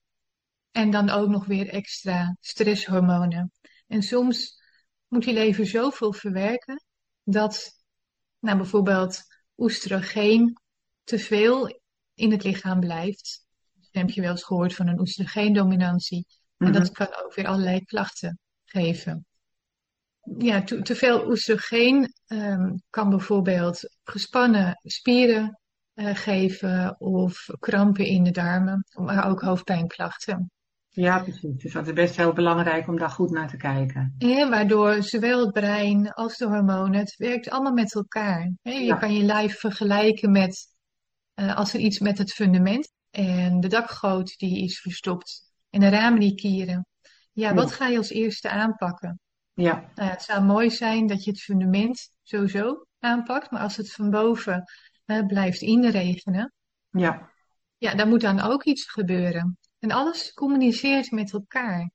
en 0.72 0.92
dan 0.92 1.10
ook 1.10 1.30
nog 1.30 1.46
weer 1.46 1.70
extra 1.70 2.38
stresshormonen. 2.40 3.52
En 3.88 4.02
soms 4.02 4.62
moet 5.08 5.24
die 5.24 5.34
lever 5.34 5.68
zoveel 5.68 6.14
verwerken 6.14 6.84
dat 7.24 7.72
nou, 8.40 8.58
bijvoorbeeld 8.58 9.22
oestrogeen 9.58 10.58
te 11.04 11.20
veel 11.20 11.82
in 12.14 12.32
het 12.32 12.44
lichaam 12.44 12.80
blijft. 12.80 13.46
Dan 13.92 14.02
heb 14.02 14.12
je 14.12 14.22
wel 14.22 14.32
eens 14.32 14.44
gehoord 14.44 14.76
van 14.76 14.88
een 14.88 15.00
oestrogeendominantie. 15.00 16.26
En 16.58 16.72
dat 16.72 16.84
mhm. 16.84 16.94
kan 16.94 17.24
ook 17.24 17.36
weer 17.36 17.48
allerlei 17.48 17.86
klachten 17.86 18.40
geven. 18.66 19.26
Ja, 20.38 20.64
te, 20.64 20.82
te 20.82 20.96
veel 20.96 21.28
oestrogeen 21.28 22.14
um, 22.28 22.82
kan 22.90 23.10
bijvoorbeeld 23.10 23.98
gespannen 24.04 24.80
spieren 24.84 25.60
uh, 25.96 26.16
geven 26.16 27.00
of 27.00 27.48
krampen 27.60 28.06
in 28.06 28.24
de 28.24 28.32
darmen, 28.32 28.86
maar 28.94 29.30
ook 29.30 29.42
hoofdpijnklachten. 29.42 30.52
Ja, 30.90 31.20
precies. 31.20 31.62
Dus 31.62 31.74
dat 31.74 31.88
is 31.88 31.94
best 31.94 32.16
heel 32.18 32.34
belangrijk 32.34 32.88
om 32.88 32.98
daar 32.98 33.10
goed 33.10 33.32
naar 33.32 33.50
te 33.50 33.58
kijken. 33.58 34.16
Ja, 34.18 34.50
waardoor 34.50 35.04
zowel 35.04 35.40
het 35.40 35.52
brein 35.52 36.12
als 36.12 36.38
de 36.38 36.46
hormonen, 36.46 37.00
het 37.00 37.16
werkt 37.18 37.50
allemaal 37.50 37.74
met 37.74 37.96
elkaar. 37.96 38.52
Je 38.62 38.98
kan 39.00 39.14
je 39.14 39.24
lijf 39.24 39.60
vergelijken 39.60 40.32
met 40.32 40.68
uh, 41.36 41.56
als 41.56 41.74
er 41.74 41.80
iets 41.80 42.00
met 42.00 42.18
het 42.18 42.34
fundament 42.34 42.92
en 43.10 43.60
de 43.60 43.68
dakgoot 43.68 44.38
die 44.38 44.64
is 44.64 44.80
verstopt 44.80 45.52
en 45.70 45.80
de 45.80 45.90
ramen 45.90 46.20
die 46.20 46.36
kieren. 46.36 46.86
Ja, 47.32 47.54
wat 47.54 47.72
ga 47.72 47.88
je 47.88 47.98
als 47.98 48.10
eerste 48.10 48.50
aanpakken? 48.50 49.20
Ja. 49.54 49.92
Nou, 49.96 50.10
het 50.10 50.22
zou 50.22 50.44
mooi 50.44 50.70
zijn 50.70 51.08
dat 51.08 51.24
je 51.24 51.32
het 51.32 51.42
fundament 51.42 52.10
sowieso 52.24 52.86
aanpakt, 53.00 53.52
maar 53.52 53.62
als 53.62 53.78
het 53.78 53.92
van 53.92 54.10
boven 54.10 54.64
uh, 55.06 55.26
blijft 55.26 55.62
inregenen, 55.62 56.54
ja. 56.90 57.32
ja, 57.78 57.96
dan 57.96 58.10
moet 58.10 58.22
dan 58.22 58.40
ook 58.40 58.64
iets 58.64 58.86
gebeuren. 58.86 59.58
En 59.80 59.92
alles 59.92 60.34
communiceert 60.34 61.12
met 61.12 61.34
elkaar. 61.34 61.92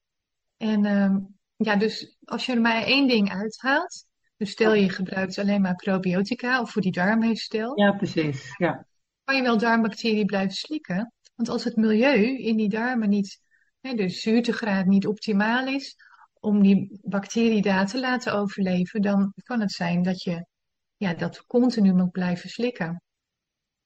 En 0.57 0.85
uh, 0.85 1.17
ja, 1.57 1.77
dus 1.77 2.17
als 2.25 2.47
je 2.47 2.53
er 2.53 2.61
maar 2.61 2.83
één 2.83 3.09
ding 3.09 3.33
uithaalt, 3.33 4.07
dus 4.37 4.51
stel 4.51 4.75
je 4.75 4.89
gebruikt 4.89 5.39
alleen 5.39 5.61
maar 5.61 5.75
probiotica 5.75 6.61
of 6.61 6.71
voor 6.71 6.83
die 6.83 6.93
darmherstel. 6.93 7.79
Ja, 7.79 7.93
precies. 7.93 8.55
Ja. 8.57 8.87
Kan 9.25 9.37
je 9.37 9.43
wel 9.43 9.59
darmbacteriën 9.59 10.27
blijven 10.27 10.55
slikken. 10.55 11.13
Want 11.35 11.49
als 11.49 11.65
het 11.65 11.77
milieu 11.77 12.39
in 12.39 12.57
die 12.57 12.69
darmen 12.69 13.09
niet, 13.09 13.41
hè, 13.81 13.95
de 13.95 14.09
zuurtegraad 14.09 14.87
niet 14.87 15.07
optimaal 15.07 15.67
is, 15.67 15.97
om 16.41 16.63
die 16.63 16.99
bacterie 17.03 17.63
daar 17.63 17.87
te 17.87 18.01
laten 18.01 18.35
overleven, 18.35 19.03
dan 19.03 19.33
kan 19.45 19.61
het 19.61 19.73
zijn 19.73 20.03
dat 20.03 20.23
je 20.23 20.47
ja, 20.97 21.15
dat 21.15 21.47
continu 21.47 21.93
moet 21.95 22.11
blijven 22.11 22.51
slikken. 22.51 23.03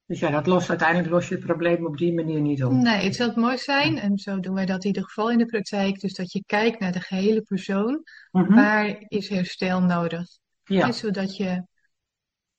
Dus 0.07 0.21
ja, 0.21 0.31
dat 0.31 0.47
lost 0.47 0.69
uiteindelijk 0.69 1.11
los 1.11 1.29
je 1.29 1.35
het 1.35 1.45
probleem 1.45 1.87
op 1.87 1.97
die 1.97 2.15
manier 2.15 2.41
niet 2.41 2.65
op. 2.65 2.73
Nee, 2.73 3.05
het 3.05 3.15
zal 3.15 3.33
mooi 3.35 3.59
zijn, 3.59 3.99
en 3.99 4.19
zo 4.19 4.41
doen 4.41 4.55
wij 4.55 4.67
dat 4.67 4.81
in 4.81 4.87
ieder 4.87 5.05
geval 5.05 5.31
in 5.31 5.39
de 5.39 5.47
praktijk, 5.47 6.01
dus 6.01 6.15
dat 6.15 6.33
je 6.33 6.43
kijkt 6.47 6.81
naar 6.81 6.93
de 6.93 7.01
gehele 7.01 7.43
persoon. 7.43 8.03
Mhm. 8.31 8.55
Waar 8.55 9.05
is 9.09 9.29
herstel 9.29 9.81
nodig? 9.81 10.27
Ja. 10.65 10.93
zodat 10.93 11.37
je 11.37 11.67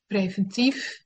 preventief, 0.07 1.03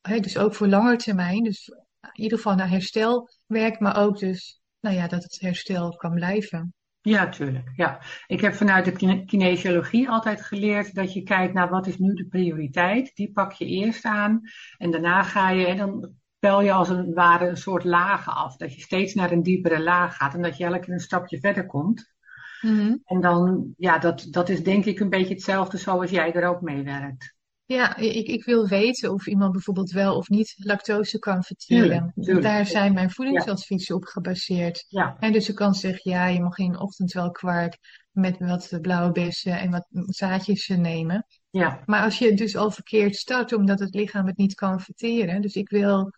hè, 0.00 0.20
dus 0.20 0.38
ook 0.38 0.54
voor 0.54 0.66
langer 0.66 0.98
termijn, 0.98 1.42
dus 1.42 1.68
in 2.00 2.22
ieder 2.22 2.38
geval 2.38 2.54
naar 2.54 2.70
herstel 2.70 3.28
werkt, 3.46 3.80
maar 3.80 3.96
ook 3.96 4.18
dus 4.18 4.60
nou 4.80 4.96
ja, 4.96 5.06
dat 5.06 5.22
het 5.22 5.40
herstel 5.40 5.96
kan 5.96 6.14
blijven. 6.14 6.74
Ja, 7.08 7.28
tuurlijk. 7.28 7.70
Ja. 7.76 8.00
Ik 8.26 8.40
heb 8.40 8.54
vanuit 8.54 8.84
de 8.84 9.24
kinesiologie 9.24 10.08
altijd 10.08 10.42
geleerd 10.42 10.94
dat 10.94 11.12
je 11.12 11.22
kijkt 11.22 11.54
naar 11.54 11.68
wat 11.68 11.86
is 11.86 11.98
nu 11.98 12.14
de 12.14 12.26
prioriteit. 12.26 13.14
Die 13.14 13.32
pak 13.32 13.52
je 13.52 13.64
eerst 13.64 14.04
aan 14.04 14.40
en 14.78 14.90
daarna 14.90 15.22
ga 15.22 15.50
je, 15.50 15.66
en 15.66 15.76
dan 15.76 16.12
pel 16.38 16.60
je 16.60 16.72
als 16.72 16.88
het 16.88 17.14
ware 17.14 17.48
een 17.48 17.56
soort 17.56 17.84
lagen 17.84 18.34
af. 18.34 18.56
Dat 18.56 18.74
je 18.74 18.80
steeds 18.80 19.14
naar 19.14 19.30
een 19.30 19.42
diepere 19.42 19.82
laag 19.82 20.16
gaat 20.16 20.34
en 20.34 20.42
dat 20.42 20.56
je 20.56 20.64
elke 20.64 20.78
keer 20.78 20.94
een 20.94 21.00
stapje 21.00 21.40
verder 21.40 21.66
komt. 21.66 22.16
Mhm. 22.60 22.96
En 23.04 23.20
dan, 23.20 23.74
ja, 23.76 23.98
dat, 23.98 24.26
dat 24.30 24.48
is 24.48 24.62
denk 24.62 24.84
ik 24.84 25.00
een 25.00 25.10
beetje 25.10 25.34
hetzelfde 25.34 25.76
zoals 25.76 26.10
jij 26.10 26.32
er 26.32 26.48
ook 26.48 26.60
mee 26.60 26.82
werkt. 26.82 27.36
Ja, 27.68 27.96
ik, 27.96 28.26
ik 28.26 28.44
wil 28.44 28.66
weten 28.66 29.12
of 29.12 29.26
iemand 29.26 29.52
bijvoorbeeld 29.52 29.90
wel 29.90 30.16
of 30.16 30.28
niet 30.28 30.54
lactose 30.56 31.18
kan 31.18 31.42
verteren. 31.42 32.12
Daar 32.40 32.66
zijn 32.66 32.92
mijn 32.92 33.10
voedingsadviezen 33.10 33.94
op 33.94 34.04
gebaseerd. 34.04 34.84
Ja. 34.88 35.16
En 35.18 35.32
dus 35.32 35.46
je 35.46 35.52
kan 35.52 35.74
zeggen, 35.74 36.10
ja, 36.10 36.26
je 36.26 36.40
mag 36.40 36.58
in 36.58 36.72
de 36.72 36.78
ochtend 36.78 37.12
wel 37.12 37.30
kwark 37.30 37.78
met 38.10 38.38
wat 38.38 38.78
blauwe 38.80 39.12
bessen 39.12 39.58
en 39.58 39.70
wat 39.70 39.86
zaadjes 39.90 40.68
nemen. 40.68 41.26
Ja. 41.50 41.82
Maar 41.84 42.02
als 42.02 42.18
je 42.18 42.34
dus 42.34 42.56
al 42.56 42.70
verkeerd 42.70 43.16
start, 43.16 43.52
omdat 43.52 43.78
het 43.78 43.94
lichaam 43.94 44.26
het 44.26 44.36
niet 44.36 44.54
kan 44.54 44.80
verteren. 44.80 45.42
Dus 45.42 45.54
ik 45.54 45.68
wil, 45.68 46.12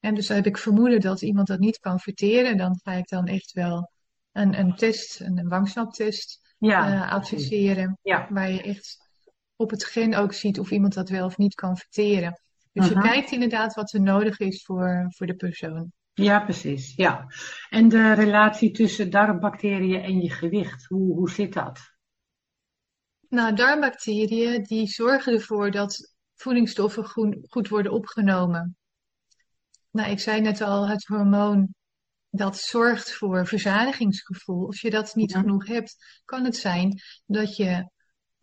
en 0.00 0.14
dus 0.14 0.28
heb 0.28 0.46
ik 0.46 0.58
vermoeden 0.58 1.00
dat 1.00 1.22
iemand 1.22 1.46
dat 1.46 1.58
niet 1.58 1.78
kan 1.78 1.98
verteren. 1.98 2.56
Dan 2.56 2.80
ga 2.82 2.92
ik 2.92 3.08
dan 3.08 3.26
echt 3.26 3.52
wel 3.52 3.90
een, 4.32 4.58
een 4.58 4.74
test, 4.74 5.20
een 5.20 5.48
wangsnaptest 5.48 6.54
ja. 6.58 6.92
Uh, 6.92 7.12
adviseren. 7.12 7.98
Ja. 8.02 8.26
Waar 8.30 8.50
je 8.50 8.62
echt 8.62 9.03
op 9.56 9.70
het 9.70 9.84
gen 9.84 10.14
ook 10.14 10.32
ziet 10.32 10.58
of 10.58 10.70
iemand 10.70 10.94
dat 10.94 11.08
wel 11.08 11.26
of 11.26 11.36
niet 11.36 11.54
kan 11.54 11.76
verteren. 11.76 12.40
Dus 12.72 12.88
je 12.88 13.00
kijkt 13.00 13.30
inderdaad 13.30 13.74
wat 13.74 13.92
er 13.92 14.00
nodig 14.00 14.38
is 14.38 14.64
voor, 14.64 15.06
voor 15.08 15.26
de 15.26 15.34
persoon. 15.34 15.92
Ja, 16.12 16.40
precies. 16.40 16.94
Ja. 16.96 17.26
En 17.70 17.88
de 17.88 18.12
relatie 18.12 18.70
tussen 18.70 19.10
darmbacteriën 19.10 20.02
en 20.02 20.20
je 20.20 20.30
gewicht, 20.30 20.84
hoe, 20.84 21.14
hoe 21.14 21.30
zit 21.30 21.52
dat? 21.52 21.80
Nou, 23.28 23.54
darmbacteriën 23.54 24.62
die 24.62 24.88
zorgen 24.88 25.32
ervoor 25.32 25.70
dat 25.70 26.14
voedingsstoffen 26.34 27.04
goed, 27.04 27.36
goed 27.48 27.68
worden 27.68 27.92
opgenomen. 27.92 28.76
Nou, 29.90 30.10
ik 30.10 30.20
zei 30.20 30.40
net 30.40 30.60
al, 30.60 30.88
het 30.88 31.06
hormoon 31.06 31.74
dat 32.30 32.58
zorgt 32.58 33.12
voor 33.12 33.46
verzadigingsgevoel. 33.46 34.66
Als 34.66 34.80
je 34.80 34.90
dat 34.90 35.14
niet 35.14 35.34
genoeg 35.34 35.66
hebt, 35.66 36.22
kan 36.24 36.44
het 36.44 36.56
zijn 36.56 37.00
dat 37.26 37.56
je 37.56 37.90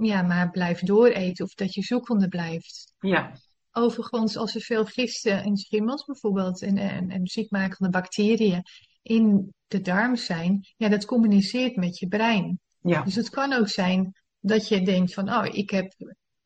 ja, 0.05 0.21
maar 0.21 0.49
blijft 0.49 0.85
dooreten 0.85 1.45
of 1.45 1.53
dat 1.53 1.73
je 1.73 1.81
zoekende 1.81 2.27
blijft. 2.27 2.93
Ja. 2.99 3.31
Overigens, 3.71 4.37
als 4.37 4.55
er 4.55 4.61
veel 4.61 4.85
gisten 4.85 5.43
en 5.43 5.57
schimmels 5.57 6.05
bijvoorbeeld 6.05 6.61
en, 6.61 6.77
en, 6.77 7.09
en 7.09 7.27
ziekmakende 7.27 7.89
bacteriën 7.89 8.63
in 9.01 9.53
de 9.67 9.81
darm 9.81 10.15
zijn, 10.15 10.67
ja, 10.77 10.89
dat 10.89 11.05
communiceert 11.05 11.75
met 11.75 11.99
je 11.99 12.07
brein. 12.07 12.59
Ja. 12.81 13.03
Dus 13.03 13.15
het 13.15 13.29
kan 13.29 13.53
ook 13.53 13.67
zijn 13.67 14.13
dat 14.39 14.67
je 14.67 14.81
denkt 14.81 15.13
van, 15.13 15.33
oh, 15.33 15.45
ik 15.51 15.69
heb 15.69 15.93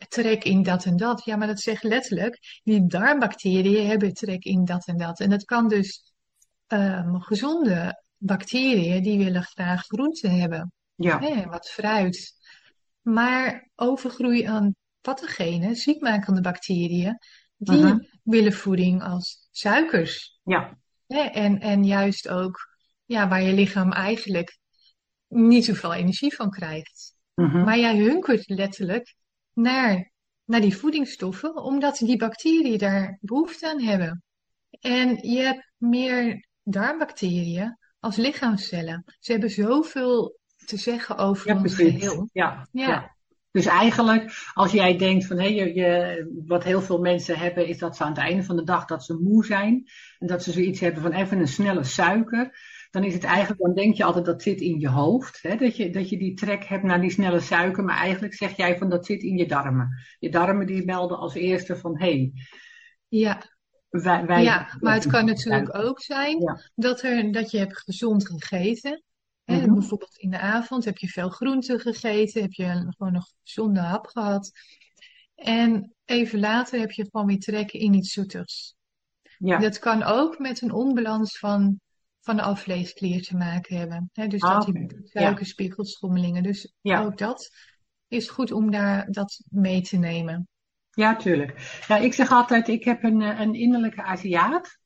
trek 0.07 0.43
in 0.43 0.63
dat 0.63 0.85
en 0.85 0.97
dat. 0.97 1.25
Ja, 1.25 1.35
maar 1.35 1.47
dat 1.47 1.59
zegt 1.59 1.83
letterlijk, 1.83 2.61
die 2.63 2.87
darmbacteriën 2.87 3.87
hebben 3.87 4.13
trek 4.13 4.43
in 4.43 4.65
dat 4.65 4.87
en 4.87 4.97
dat. 4.97 5.19
En 5.19 5.29
dat 5.29 5.43
kan 5.43 5.67
dus 5.67 6.13
um, 6.67 7.21
gezonde 7.21 8.03
bacteriën, 8.17 9.03
die 9.03 9.17
willen 9.17 9.43
graag 9.43 9.83
groente 9.83 10.27
hebben. 10.27 10.71
Ja. 10.95 11.19
Hè, 11.19 11.45
wat 11.45 11.69
fruit. 11.69 12.33
Maar 13.05 13.69
overgroei 13.75 14.43
aan 14.45 14.75
pathogenen, 15.01 15.75
ziekmakende 15.75 16.41
bacteriën, 16.41 17.17
die 17.57 17.83
mhm. 17.83 17.97
willen 18.23 18.53
voeding 18.53 19.03
als 19.03 19.47
suikers. 19.51 20.39
Ja. 20.43 20.77
En, 21.07 21.59
en 21.59 21.83
juist 21.83 22.29
ook 22.29 22.77
ja, 23.05 23.27
waar 23.27 23.41
je 23.41 23.53
lichaam 23.53 23.91
eigenlijk 23.91 24.57
niet 25.27 25.65
zoveel 25.65 25.93
energie 25.93 26.35
van 26.35 26.49
krijgt. 26.49 27.15
Mhm. 27.33 27.63
Maar 27.63 27.79
jij 27.79 27.97
hunkert 27.97 28.49
letterlijk 28.49 29.15
naar, 29.53 30.11
naar 30.43 30.61
die 30.61 30.77
voedingsstoffen, 30.77 31.55
omdat 31.55 31.97
die 31.97 32.17
bacteriën 32.17 32.77
daar 32.77 33.17
behoefte 33.21 33.69
aan 33.69 33.81
hebben. 33.81 34.23
En 34.79 35.29
je 35.29 35.39
hebt 35.39 35.71
meer 35.77 36.47
darmbacteriën 36.63 37.77
als 37.99 38.15
lichaamscellen. 38.15 39.03
Ze 39.19 39.31
hebben 39.31 39.49
zoveel 39.49 40.39
te 40.65 40.77
zeggen 40.77 41.17
over 41.17 41.47
ja, 41.47 41.57
ons 41.57 41.75
geheel. 41.75 42.29
Ja, 42.33 42.67
ja. 42.71 43.15
Dus 43.51 43.65
eigenlijk, 43.65 44.51
als 44.53 44.71
jij 44.71 44.97
denkt 44.97 45.25
van 45.25 45.39
hé, 45.39 45.47
je, 45.47 45.73
je, 45.73 46.43
wat 46.45 46.63
heel 46.63 46.81
veel 46.81 46.99
mensen 46.99 47.37
hebben, 47.37 47.67
is 47.67 47.77
dat 47.77 47.95
ze 47.95 48.03
aan 48.03 48.09
het 48.09 48.17
einde 48.17 48.43
van 48.43 48.55
de 48.55 48.63
dag 48.63 48.85
dat 48.85 49.03
ze 49.03 49.19
moe 49.23 49.45
zijn. 49.45 49.87
En 50.19 50.27
dat 50.27 50.43
ze 50.43 50.51
zoiets 50.51 50.79
hebben 50.79 51.01
van 51.01 51.11
even 51.11 51.39
een 51.39 51.47
snelle 51.47 51.83
suiker. 51.83 52.57
Dan 52.91 53.03
is 53.03 53.13
het 53.13 53.23
eigenlijk, 53.23 53.61
dan 53.61 53.73
denk 53.73 53.95
je 53.95 54.03
altijd 54.03 54.25
dat 54.25 54.41
zit 54.41 54.61
in 54.61 54.79
je 54.79 54.89
hoofd. 54.89 55.39
Hè? 55.41 55.55
Dat, 55.55 55.77
je, 55.77 55.89
dat 55.89 56.09
je 56.09 56.17
die 56.17 56.33
trek 56.33 56.65
hebt 56.65 56.83
naar 56.83 57.01
die 57.01 57.11
snelle 57.11 57.39
suiker. 57.39 57.83
Maar 57.83 57.97
eigenlijk 57.97 58.33
zeg 58.33 58.57
jij 58.57 58.77
van 58.77 58.89
dat 58.89 59.05
zit 59.05 59.23
in 59.23 59.37
je 59.37 59.47
darmen. 59.47 59.89
Je 60.19 60.29
darmen 60.29 60.65
die 60.65 60.85
melden 60.85 61.17
als 61.17 61.33
eerste 61.33 61.75
van 61.75 61.99
hé. 61.99 62.05
Hey, 62.05 62.31
ja. 63.07 63.41
Wij, 63.89 64.25
wij, 64.25 64.43
ja, 64.43 64.77
maar 64.79 64.93
het 64.93 65.07
kan 65.07 65.25
natuurlijk 65.25 65.77
ook 65.77 66.01
zijn 66.01 66.37
dat, 66.75 67.01
er, 67.01 67.31
dat 67.31 67.51
je 67.51 67.57
hebt 67.57 67.77
gezond 67.77 68.27
gegeten. 68.27 69.03
Mhm. 69.45 69.73
Bijvoorbeeld 69.73 70.17
in 70.17 70.29
de 70.29 70.39
avond 70.39 70.85
heb 70.85 70.97
je 70.97 71.07
veel 71.07 71.29
groenten 71.29 71.79
gegeten, 71.79 72.41
heb 72.41 72.51
je 72.51 72.93
gewoon 72.97 73.15
een 73.15 73.27
gezonde 73.43 73.79
hap 73.79 74.05
gehad. 74.05 74.51
En 75.35 75.93
even 76.05 76.39
later 76.39 76.79
heb 76.79 76.91
je 76.91 77.07
gewoon 77.11 77.27
weer 77.27 77.39
trek 77.39 77.71
in 77.71 77.93
iets 77.93 78.13
zoeters. 78.13 78.75
Ja. 79.37 79.57
Dat 79.57 79.79
kan 79.79 80.03
ook 80.03 80.39
met 80.39 80.61
een 80.61 80.71
onbalans 80.71 81.37
van, 81.37 81.79
van 82.19 82.35
de 82.35 82.41
afleesklier 82.41 83.23
te 83.23 83.37
maken 83.37 83.77
hebben. 83.77 84.09
Hè? 84.13 84.27
Dus 84.27 84.41
dat 84.41 84.65
die 84.65 84.75
ah, 84.75 84.99
suikerspiegels 85.03 85.91
schommelingen. 85.91 86.43
Dus 86.43 86.73
ook 86.81 87.17
dat 87.17 87.49
is 88.07 88.29
goed 88.29 88.51
om 88.51 88.71
daar 88.71 89.11
dat 89.11 89.41
mee 89.49 89.81
te 89.81 89.97
nemen. 89.97 90.47
Ja, 90.91 91.15
tuurlijk. 91.15 91.81
Ja, 91.87 91.97
ik 91.97 92.13
zeg 92.13 92.31
altijd, 92.31 92.67
ik 92.67 92.83
heb 92.83 93.03
een, 93.03 93.21
eh, 93.21 93.39
een 93.39 93.53
innerlijke 93.53 94.03
Aziat. 94.03 94.77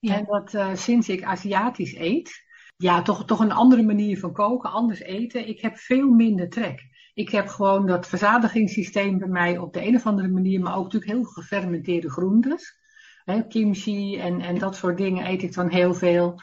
En 0.00 0.24
dat 0.24 0.54
uh, 0.54 0.74
sinds 0.74 1.08
ik 1.08 1.24
Aziatisch 1.24 1.94
eet, 1.94 2.44
ja, 2.80 3.02
toch, 3.02 3.24
toch 3.24 3.40
een 3.40 3.52
andere 3.52 3.82
manier 3.82 4.18
van 4.18 4.32
koken, 4.32 4.70
anders 4.70 5.00
eten. 5.00 5.48
Ik 5.48 5.60
heb 5.60 5.76
veel 5.76 6.10
minder 6.10 6.48
trek. 6.48 6.82
Ik 7.14 7.30
heb 7.30 7.48
gewoon 7.48 7.86
dat 7.86 8.06
verzadigingssysteem 8.06 9.18
bij 9.18 9.28
mij 9.28 9.58
op 9.58 9.72
de 9.72 9.86
een 9.86 9.96
of 9.96 10.06
andere 10.06 10.28
manier, 10.28 10.60
maar 10.60 10.76
ook 10.76 10.84
natuurlijk 10.84 11.12
heel 11.12 11.24
gefermenteerde 11.24 12.10
groentes. 12.10 12.78
Hè, 13.24 13.46
kimchi 13.46 14.16
en, 14.16 14.40
en 14.40 14.58
dat 14.58 14.76
soort 14.76 14.96
dingen 14.96 15.26
eet 15.26 15.42
ik 15.42 15.54
dan 15.54 15.68
heel 15.68 15.94
veel. 15.94 16.40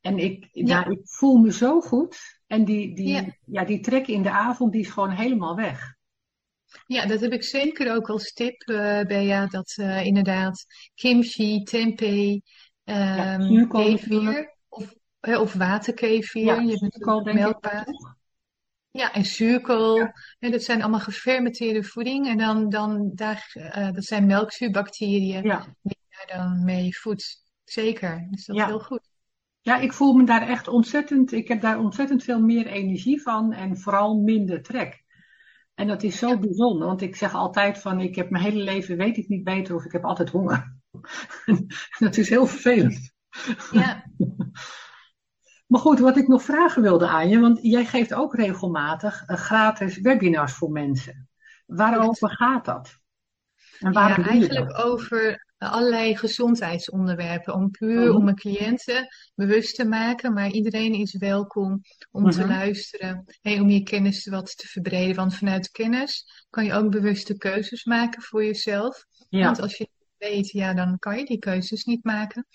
En 0.00 0.18
ik, 0.18 0.48
ja. 0.52 0.86
ik 0.86 1.00
voel 1.02 1.36
me 1.36 1.52
zo 1.52 1.80
goed. 1.80 2.40
En 2.46 2.64
die, 2.64 2.94
die, 2.94 3.38
ja. 3.44 3.64
die 3.64 3.80
trek 3.80 4.06
in 4.06 4.22
de 4.22 4.30
avond, 4.30 4.72
die 4.72 4.80
is 4.80 4.90
gewoon 4.90 5.10
helemaal 5.10 5.56
weg. 5.56 5.94
Ja, 6.86 7.06
dat 7.06 7.20
heb 7.20 7.32
ik 7.32 7.42
zeker 7.42 7.94
ook 7.94 8.08
als 8.08 8.32
tip, 8.32 8.68
uh, 8.68 9.00
Bea. 9.00 9.46
Dat 9.46 9.76
uh, 9.80 10.04
inderdaad 10.04 10.66
kimchi, 10.94 11.62
tempeh, 11.62 12.40
um, 12.84 13.68
kefir 13.68 14.53
of 15.24 15.52
waterkefir. 15.52 16.44
Ja, 16.44 16.60
je 16.60 16.68
hebt 16.68 16.80
natuurlijk 16.80 17.34
melkwater. 17.34 18.16
Ja, 18.90 19.12
en 19.12 19.24
zuurkool. 19.24 19.96
Ja. 20.38 20.50
dat 20.50 20.62
zijn 20.62 20.82
allemaal 20.82 21.00
gefermenteerde 21.00 21.82
voeding. 21.84 22.28
En 22.28 22.38
dan, 22.38 22.68
dan 22.68 23.10
daar, 23.14 23.52
uh, 23.54 23.92
dat 23.92 24.04
zijn 24.04 24.26
melkzuurbacteriën 24.26 25.42
ja. 25.42 25.66
die 25.82 25.98
daar 26.08 26.38
dan 26.38 26.64
mee 26.64 26.98
voedt. 26.98 27.42
Zeker, 27.64 28.26
dus 28.30 28.46
dat 28.46 28.56
is 28.56 28.64
heel 28.64 28.80
goed. 28.80 29.12
Ja, 29.60 29.78
ik 29.78 29.92
voel 29.92 30.12
me 30.12 30.24
daar 30.24 30.48
echt 30.48 30.68
ontzettend, 30.68 31.32
ik 31.32 31.48
heb 31.48 31.60
daar 31.60 31.78
ontzettend 31.78 32.22
veel 32.22 32.40
meer 32.40 32.66
energie 32.66 33.22
van 33.22 33.52
en 33.52 33.78
vooral 33.78 34.14
minder 34.14 34.62
trek. 34.62 35.04
En 35.74 35.86
dat 35.86 36.02
is 36.02 36.18
zo 36.18 36.38
bijzonder, 36.38 36.86
want 36.86 37.02
ik 37.02 37.16
zeg 37.16 37.34
altijd 37.34 37.78
van, 37.78 38.00
ik 38.00 38.14
heb 38.14 38.30
mijn 38.30 38.44
hele 38.44 38.62
leven 38.62 38.96
weet 38.96 39.16
ik 39.16 39.28
niet 39.28 39.44
beter 39.44 39.74
of 39.74 39.84
ik 39.84 39.92
heb 39.92 40.04
altijd 40.04 40.30
honger. 40.30 40.76
dat 41.98 42.16
is 42.16 42.28
heel 42.28 42.46
vervelend. 42.46 43.12
Ja. 43.72 44.04
Maar 45.66 45.80
goed, 45.80 45.98
wat 45.98 46.16
ik 46.16 46.28
nog 46.28 46.42
vragen 46.42 46.82
wilde 46.82 47.08
aan 47.08 47.28
je, 47.28 47.40
want 47.40 47.58
jij 47.62 47.84
geeft 47.84 48.14
ook 48.14 48.34
regelmatig 48.34 49.28
uh, 49.28 49.36
gratis 49.36 50.00
webinars 50.00 50.52
voor 50.52 50.70
mensen. 50.70 51.28
Waarover 51.66 52.30
gaat 52.30 52.64
dat? 52.64 52.98
En 53.78 53.92
waarom 53.92 54.24
ja, 54.24 54.30
eigenlijk 54.30 54.78
over 54.78 55.44
allerlei 55.58 56.16
gezondheidsonderwerpen. 56.16 57.54
Om 57.54 57.70
puur 57.70 58.10
oh. 58.10 58.16
om 58.16 58.24
mijn 58.24 58.36
cliënten 58.36 59.06
bewust 59.34 59.74
te 59.74 59.84
maken. 59.84 60.32
Maar 60.32 60.50
iedereen 60.50 60.94
is 60.94 61.16
welkom 61.16 61.80
om 62.10 62.30
te 62.30 62.40
mhm. 62.40 62.48
luisteren. 62.48 63.24
Hey, 63.40 63.60
om 63.60 63.70
je 63.70 63.82
kennis 63.82 64.26
wat 64.26 64.56
te 64.58 64.66
verbreden. 64.66 65.16
Want 65.16 65.34
vanuit 65.34 65.70
kennis 65.70 66.44
kan 66.50 66.64
je 66.64 66.72
ook 66.72 66.90
bewuste 66.90 67.36
keuzes 67.36 67.84
maken 67.84 68.22
voor 68.22 68.44
jezelf. 68.44 69.04
Want 69.28 69.60
als 69.60 69.76
je 69.76 69.88
weet, 70.18 70.50
ja, 70.50 70.74
dan 70.74 70.98
kan 70.98 71.18
je 71.18 71.24
die 71.24 71.38
keuzes 71.38 71.84
niet 71.84 72.04
maken. 72.04 72.46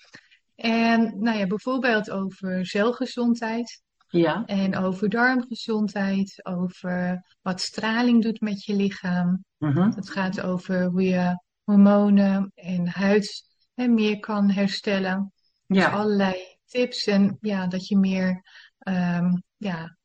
En 0.60 1.14
nou 1.18 1.38
ja, 1.38 1.46
bijvoorbeeld 1.46 2.10
over 2.10 2.66
celgezondheid. 2.66 3.82
Ja. 4.08 4.44
En 4.46 4.76
over 4.76 5.08
darmgezondheid, 5.08 6.40
over 6.44 7.24
wat 7.42 7.60
straling 7.60 8.22
doet 8.22 8.40
met 8.40 8.64
je 8.64 8.74
lichaam. 8.74 9.44
Uh 9.58 9.94
Het 9.94 10.10
gaat 10.10 10.40
over 10.40 10.84
hoe 10.84 11.02
je 11.02 11.42
hormonen 11.64 12.52
en 12.54 12.88
huid 12.88 13.44
hè, 13.74 13.88
meer 13.88 14.18
kan 14.18 14.50
herstellen. 14.50 15.32
Dus 15.66 15.76
ja. 15.76 15.84
Dus 15.84 15.98
allerlei 15.98 16.34
tips 16.66 17.06
en 17.06 17.36
ja, 17.40 17.66
dat 17.66 17.86
je 17.86 17.96
meer 17.96 18.42
um, 18.88 19.42
ja, 19.56 19.96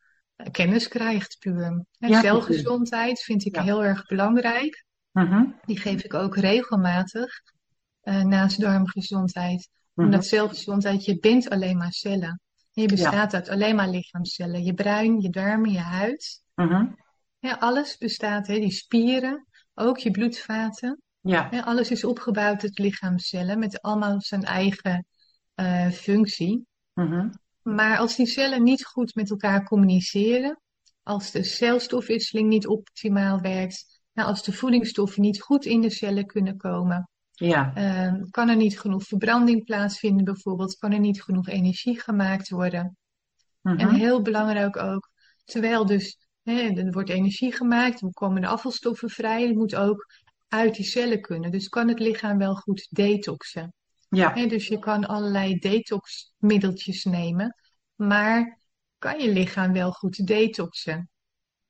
kennis 0.51 0.87
krijgt 0.87 1.37
puur. 1.39 1.85
Ja, 1.91 2.21
celgezondheid 2.21 3.19
vind 3.19 3.45
ik 3.45 3.55
heel 3.55 3.83
erg 3.83 4.05
belangrijk. 4.05 4.85
Uh 5.13 5.41
Die 5.65 5.79
geef 5.79 6.03
ik 6.03 6.13
ook 6.13 6.37
regelmatig 6.37 7.41
uh, 8.03 8.23
naast 8.23 8.59
darmgezondheid 8.61 9.69
omdat 9.95 10.19
mhm. 10.19 10.29
zelfgezondheid, 10.29 11.05
je 11.05 11.19
bent 11.19 11.49
alleen 11.49 11.77
maar 11.77 11.91
cellen. 11.91 12.39
Je 12.71 12.87
bestaat 12.87 13.33
uit 13.33 13.49
alleen 13.49 13.75
maar 13.75 13.89
lichaamscellen. 13.89 14.63
Je 14.63 14.73
bruin, 14.73 15.21
je 15.21 15.29
darmen, 15.29 15.71
je 15.71 15.79
huid. 15.79 16.41
Mhm. 16.55 16.85
ja, 17.39 17.57
alles 17.59 17.97
bestaat, 17.97 18.47
hè, 18.47 18.59
die 18.59 18.71
spieren, 18.71 19.47
ook 19.73 19.97
je 19.97 20.11
bloedvaten. 20.11 21.01
Ja. 21.21 21.47
Ja, 21.51 21.61
alles 21.61 21.91
is 21.91 22.03
opgebouwd 22.03 22.63
uit 22.63 22.79
lichaamscellen 22.79 23.59
met 23.59 23.81
allemaal 23.81 24.21
zijn 24.21 24.43
eigen 24.43 25.05
uh, 25.55 25.89
functie. 25.89 26.65
Mhm. 26.93 27.29
Maar 27.61 27.97
als 27.97 28.15
die 28.15 28.25
cellen 28.25 28.63
niet 28.63 28.85
goed 28.85 29.15
met 29.15 29.29
elkaar 29.29 29.63
communiceren, 29.63 30.59
als 31.03 31.31
de 31.31 31.43
celstofwisseling 31.43 32.49
niet 32.49 32.67
optimaal 32.67 33.39
werkt, 33.41 34.01
nou, 34.13 34.29
als 34.29 34.43
de 34.43 34.51
voedingsstoffen 34.53 35.21
niet 35.21 35.41
goed 35.41 35.65
in 35.65 35.81
de 35.81 35.89
cellen 35.89 36.25
kunnen 36.25 36.57
komen, 36.57 37.09
ja. 37.35 37.73
Uh, 37.77 38.23
kan 38.29 38.49
er 38.49 38.55
niet 38.55 38.79
genoeg 38.79 39.03
verbranding 39.03 39.63
plaatsvinden 39.63 40.25
bijvoorbeeld? 40.25 40.77
Kan 40.77 40.91
er 40.91 40.99
niet 40.99 41.23
genoeg 41.23 41.47
energie 41.47 41.99
gemaakt 41.99 42.49
worden? 42.49 42.97
En 43.61 43.75
mhm. 43.75 43.93
heel 43.93 44.21
belangrijk 44.21 44.77
ook, 44.77 45.11
terwijl 45.43 45.85
dus 45.85 46.17
hè, 46.43 46.53
er 46.53 46.91
wordt 46.91 47.09
energie 47.09 47.51
gemaakt, 47.51 47.99
dan 47.99 48.11
komen 48.11 48.41
de 48.41 48.47
afvalstoffen 48.47 49.09
vrij, 49.09 49.47
het 49.47 49.55
moet 49.55 49.75
ook 49.75 50.05
uit 50.47 50.75
die 50.75 50.85
cellen 50.85 51.21
kunnen. 51.21 51.51
Dus 51.51 51.69
kan 51.69 51.87
het 51.87 51.99
lichaam 51.99 52.37
wel 52.37 52.55
goed 52.55 52.87
detoxen. 52.89 53.73
Ja. 54.09 54.33
Hè, 54.33 54.45
dus 54.45 54.67
je 54.67 54.79
kan 54.79 55.05
allerlei 55.05 55.55
detoxmiddeltjes 55.55 57.03
nemen, 57.03 57.55
maar 57.95 58.59
kan 58.97 59.19
je 59.19 59.31
lichaam 59.31 59.73
wel 59.73 59.91
goed 59.91 60.27
detoxen? 60.27 61.09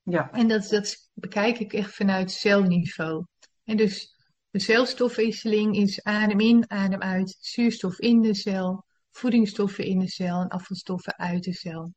Ja. 0.04 0.32
En 0.32 0.48
dat, 0.48 0.70
dat 0.70 1.10
bekijk 1.14 1.60
ik 1.60 1.74
echt 1.74 1.94
vanuit 1.94 2.32
celniveau. 2.32 3.26
En 3.64 3.78
dus 3.78 4.15
de 4.56 4.62
celstofwisseling 4.62 5.76
is 5.76 6.04
adem 6.04 6.40
in, 6.40 6.70
adem 6.70 7.02
uit, 7.02 7.38
zuurstof 7.40 8.00
in 8.00 8.22
de 8.22 8.34
cel, 8.34 8.86
voedingsstoffen 9.12 9.86
in 9.86 10.00
de 10.00 10.08
cel 10.08 10.42
en 10.42 10.48
afvalstoffen 10.48 11.18
uit 11.18 11.44
de 11.44 11.54
cel. 11.54 11.94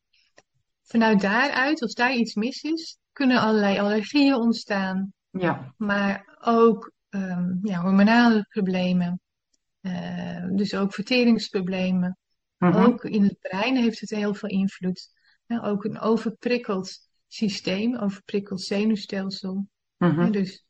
Vanuit 0.82 1.20
daaruit, 1.20 1.82
als 1.82 1.94
daar 1.94 2.14
iets 2.14 2.34
mis 2.34 2.62
is, 2.62 2.98
kunnen 3.12 3.40
allerlei 3.40 3.78
allergieën 3.78 4.34
ontstaan. 4.34 5.12
Ja. 5.30 5.74
Maar 5.76 6.38
ook 6.40 6.92
um, 7.08 7.58
ja, 7.62 7.80
hormonale 7.80 8.46
problemen. 8.48 9.20
Uh, 9.80 10.46
dus 10.50 10.74
ook 10.74 10.94
verteringsproblemen. 10.94 12.18
Uh 12.58 12.84
Ook 12.84 13.04
in 13.04 13.22
het 13.22 13.38
brein 13.38 13.76
heeft 13.76 14.00
het 14.00 14.10
heel 14.10 14.34
veel 14.34 14.48
invloed. 14.48 15.08
ook 15.46 15.84
een 15.84 16.00
overprikkeld 16.00 17.08
systeem, 17.28 17.96
overprikkeld 17.96 18.60
zenuwstelsel. 18.60 19.66
Uh 19.98 20.30
dus 20.30 20.66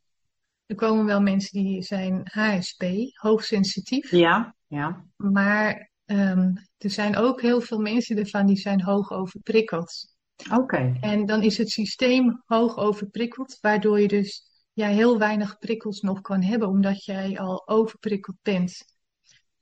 er 0.69 0.77
komen 0.77 1.05
wel 1.05 1.21
mensen 1.21 1.63
die 1.63 1.83
zijn 1.83 2.21
HSP, 2.25 2.85
hoogsensitief. 3.13 4.11
Ja, 4.11 4.55
ja. 4.67 5.05
Maar 5.17 5.91
um, 6.05 6.53
er 6.79 6.91
zijn 6.91 7.17
ook 7.17 7.41
heel 7.41 7.61
veel 7.61 7.79
mensen 7.79 8.19
ervan 8.19 8.47
die 8.47 8.57
zijn 8.57 8.83
hoog 8.83 9.13
overprikkeld. 9.13 10.17
Oké. 10.53 10.97
En 11.01 11.27
dan 11.27 11.43
is 11.43 11.59
het 11.59 11.71
systeem 11.71 12.43
hoog 12.47 12.77
overprikkeld, 12.77 13.59
waardoor 13.61 14.01
je 14.01 14.09
dus 14.09 14.43
ja, 14.73 14.89
heel 14.89 15.19
weinig 15.19 15.59
prikkels 15.59 16.01
nog 16.01 16.21
kan 16.21 16.43
hebben, 16.43 16.69
omdat 16.69 17.05
jij 17.05 17.39
al 17.39 17.69
overprikkeld 17.69 18.37
bent. 18.43 18.85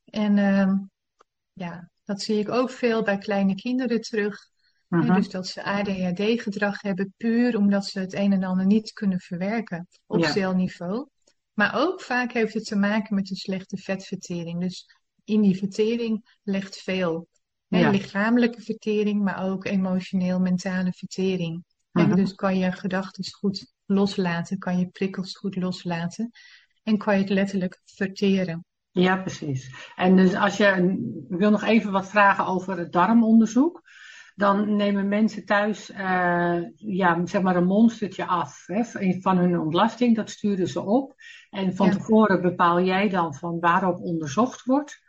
En 0.04 0.38
um, 0.38 0.90
ja, 1.52 1.90
dat 2.04 2.22
zie 2.22 2.38
ik 2.38 2.48
ook 2.48 2.70
veel 2.70 3.02
bij 3.02 3.18
kleine 3.18 3.54
kinderen 3.54 4.00
terug. 4.00 4.38
Uh 4.88 5.14
dus 5.14 5.28
dat 5.28 5.46
ze 5.46 5.64
ADHD-gedrag 5.64 6.82
hebben 6.82 7.14
puur 7.16 7.56
omdat 7.56 7.86
ze 7.86 7.98
het 7.98 8.14
een 8.14 8.32
en 8.32 8.44
ander 8.44 8.66
niet 8.66 8.92
kunnen 8.92 9.20
verwerken 9.20 9.88
op 10.06 10.20
ja. 10.20 10.30
celniveau. 10.30 11.08
Maar 11.52 11.74
ook 11.74 12.00
vaak 12.00 12.32
heeft 12.32 12.54
het 12.54 12.64
te 12.64 12.76
maken 12.76 13.14
met 13.14 13.30
een 13.30 13.36
slechte 13.36 13.76
vetvertering. 13.76 14.60
Dus 14.60 14.86
in 15.24 15.42
die 15.42 15.56
vertering 15.56 16.38
ligt 16.42 16.76
veel. 16.76 17.28
Lichamelijke 17.68 18.62
vertering, 18.62 19.22
maar 19.22 19.44
ook 19.44 19.64
emotioneel-mentale 19.64 20.92
vertering. 20.92 21.64
En 21.92 22.14
dus 22.14 22.34
kan 22.34 22.58
je 22.58 22.72
gedachten 22.72 23.32
goed 23.32 23.74
loslaten, 23.86 24.58
kan 24.58 24.78
je 24.78 24.88
prikkels 24.88 25.36
goed 25.36 25.56
loslaten 25.56 26.30
en 26.82 26.98
kan 26.98 27.14
je 27.14 27.20
het 27.20 27.30
letterlijk 27.30 27.80
verteren. 27.84 28.64
Ja, 28.90 29.16
precies. 29.16 29.90
En 29.96 30.16
dus 30.16 30.34
als 30.34 30.56
je, 30.56 30.96
ik 31.28 31.38
wil 31.38 31.50
nog 31.50 31.62
even 31.62 31.92
wat 31.92 32.10
vragen 32.10 32.46
over 32.46 32.78
het 32.78 32.92
darmonderzoek. 32.92 33.82
Dan 34.38 34.76
nemen 34.76 35.08
mensen 35.08 35.44
thuis 35.44 35.90
uh, 35.90 36.58
ja, 36.76 37.26
zeg 37.26 37.42
maar 37.42 37.56
een 37.56 37.66
monstertje 37.66 38.26
af 38.26 38.64
hè, 38.66 38.84
van 39.20 39.36
hun 39.36 39.58
ontlasting. 39.60 40.16
Dat 40.16 40.30
sturen 40.30 40.68
ze 40.68 40.80
op. 40.80 41.14
En 41.50 41.76
van 41.76 41.90
tevoren 41.90 42.42
bepaal 42.42 42.80
jij 42.80 43.08
dan 43.08 43.34
van 43.34 43.60
waarop 43.60 44.00
onderzocht 44.00 44.64
wordt. 44.64 45.04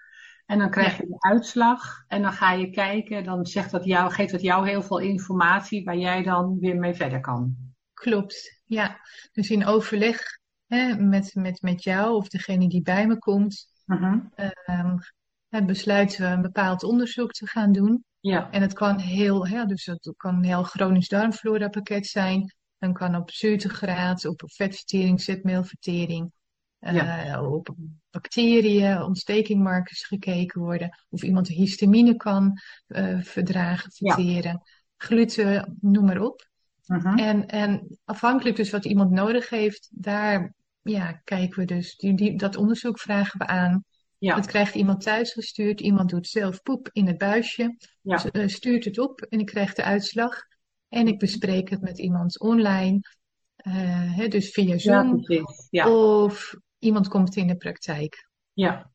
En 0.46 0.60
dan 0.60 0.70
krijg 0.70 0.98
je 0.98 1.04
een 1.04 1.32
uitslag. 1.32 2.04
En 2.08 2.22
dan 2.22 2.34
ga 2.34 2.52
je 2.52 2.70
kijken. 2.70 3.24
Dan 3.24 3.46
zegt 3.46 3.72
dat 3.72 3.86
jou, 3.86 4.12
geeft 4.12 4.32
dat 4.32 4.42
jou 4.42 4.68
heel 4.68 4.82
veel 4.82 5.00
informatie 5.00 5.84
waar 5.84 5.98
jij 5.98 6.24
dan 6.24 6.60
weer 6.60 6.76
mee 6.76 6.94
verder 6.94 7.20
kan. 7.20 7.56
Klopt, 7.94 8.62
ja. 8.66 9.00
Dus 9.32 9.50
in 9.50 9.66
overleg 9.66 10.22
hè, 10.68 10.96
met, 10.96 11.36
met, 11.36 11.62
met 11.62 11.84
jou 11.84 12.16
of 12.16 12.28
degene 12.28 12.70
die 12.70 12.82
bij 12.82 13.08
me 13.08 13.18
komt, 13.18 13.66
uh 13.86 14.96
besluiten 15.66 16.22
we 16.22 16.28
een 16.28 16.42
bepaald 16.42 16.84
onderzoek 16.84 17.32
te 17.32 17.48
gaan 17.48 17.72
doen. 17.72 18.06
Ja. 18.28 18.52
En 18.52 18.62
het 18.62 18.74
kan 18.74 19.00
heel, 19.00 19.66
dus 19.68 19.86
het 19.86 20.13
kan 20.18 20.36
een 20.36 20.44
heel 20.44 20.63
chronisch 20.63 21.08
darmflora 21.08 21.68
pakket 21.68 22.08
zijn. 22.08 22.56
Dan 22.78 22.94
kan 22.94 23.16
op 23.16 23.32
zuurtegraad, 23.32 24.26
op 24.26 24.42
vetvertering, 24.46 25.22
zetmeelvertering, 25.22 26.32
uh, 26.80 27.52
op 27.52 27.76
bacteriën, 28.10 29.02
ontstekingmarkers 29.02 30.04
gekeken 30.04 30.62
worden. 30.62 30.90
Of 31.10 31.24
iemand 31.24 31.48
histamine 31.48 32.16
kan 32.16 32.60
uh, 32.88 33.22
verdragen, 33.22 33.92
verteren. 33.92 34.62
Gluten, 34.98 35.78
noem 35.82 36.06
maar 36.06 36.22
op. 36.22 36.48
Uh-huh. 36.88 37.22
en, 37.22 37.48
en 37.48 37.98
afhankelijk 38.06 38.56
dus 38.56 38.70
wat 38.70 38.86
iemand 38.86 39.12
nodig 39.12 39.50
heeft, 39.50 39.90
daar 39.92 40.54
ja, 40.82 41.12
kijken 41.24 41.60
we 41.60 41.66
dus. 41.66 41.96
Die, 41.96 42.16
die, 42.16 42.38
dat 42.38 42.56
onderzoek 42.56 43.00
vragen 43.00 43.40
we 43.40 43.46
aan. 43.46 43.84
Ja. 44.17 44.36
Dat 44.36 44.45
krijgt 44.45 44.75
iemand 44.75 45.01
thuis 45.01 45.34
gestuurd. 45.34 45.82
Iemand 45.82 46.10
doet 46.10 46.27
zelf 46.27 46.62
poep 46.62 46.89
in 46.91 47.08
het 47.08 47.17
buisje. 47.17 47.77
Ja. 48.01 48.23
Eh, 48.32 48.47
stuurt 48.47 48.86
het 48.86 48.99
op 48.99 49.21
en 49.21 49.39
ik 49.39 49.45
krijg 49.45 49.73
de 49.73 49.84
uitslag. 49.84 50.45
En 50.89 51.08
ik 51.08 51.19
bespreek 51.19 51.69
het 51.69 51.82
met 51.82 51.99
iemand 51.99 52.39
online. 52.39 52.99
Uh, 53.67 53.73
hè, 54.15 54.27
dus 54.27 54.49
via 54.49 54.77
Zoom. 54.77 55.19
Ja, 55.69 55.89
of 55.89 56.53
iemand 56.80 57.08
komt 57.08 57.36
in 57.36 57.47
de 57.47 57.58
praktijk. 57.58 58.30
Ja. 58.53 58.91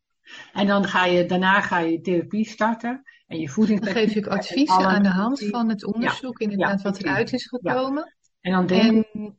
En 0.53 0.67
dan 0.67 0.85
ga 0.85 1.05
je, 1.05 1.27
daarna 1.27 1.61
ga 1.61 1.79
je 1.79 2.01
therapie 2.01 2.49
starten. 2.49 3.03
En 3.27 3.39
je 3.39 3.49
voeding. 3.49 3.81
Dan 3.81 3.93
geef 3.93 4.15
ik 4.15 4.27
adviezen 4.27 4.87
aan 4.87 5.03
de 5.03 5.09
hand 5.09 5.45
van 5.45 5.69
het 5.69 5.85
onderzoek, 5.85 6.39
inderdaad, 6.39 6.83
wat 6.83 6.99
eruit 6.99 7.33
is 7.33 7.47
gekomen. 7.47 8.17
En 8.41 8.53
dan 8.53 8.67
denk 8.67 9.07
en, 9.13 9.39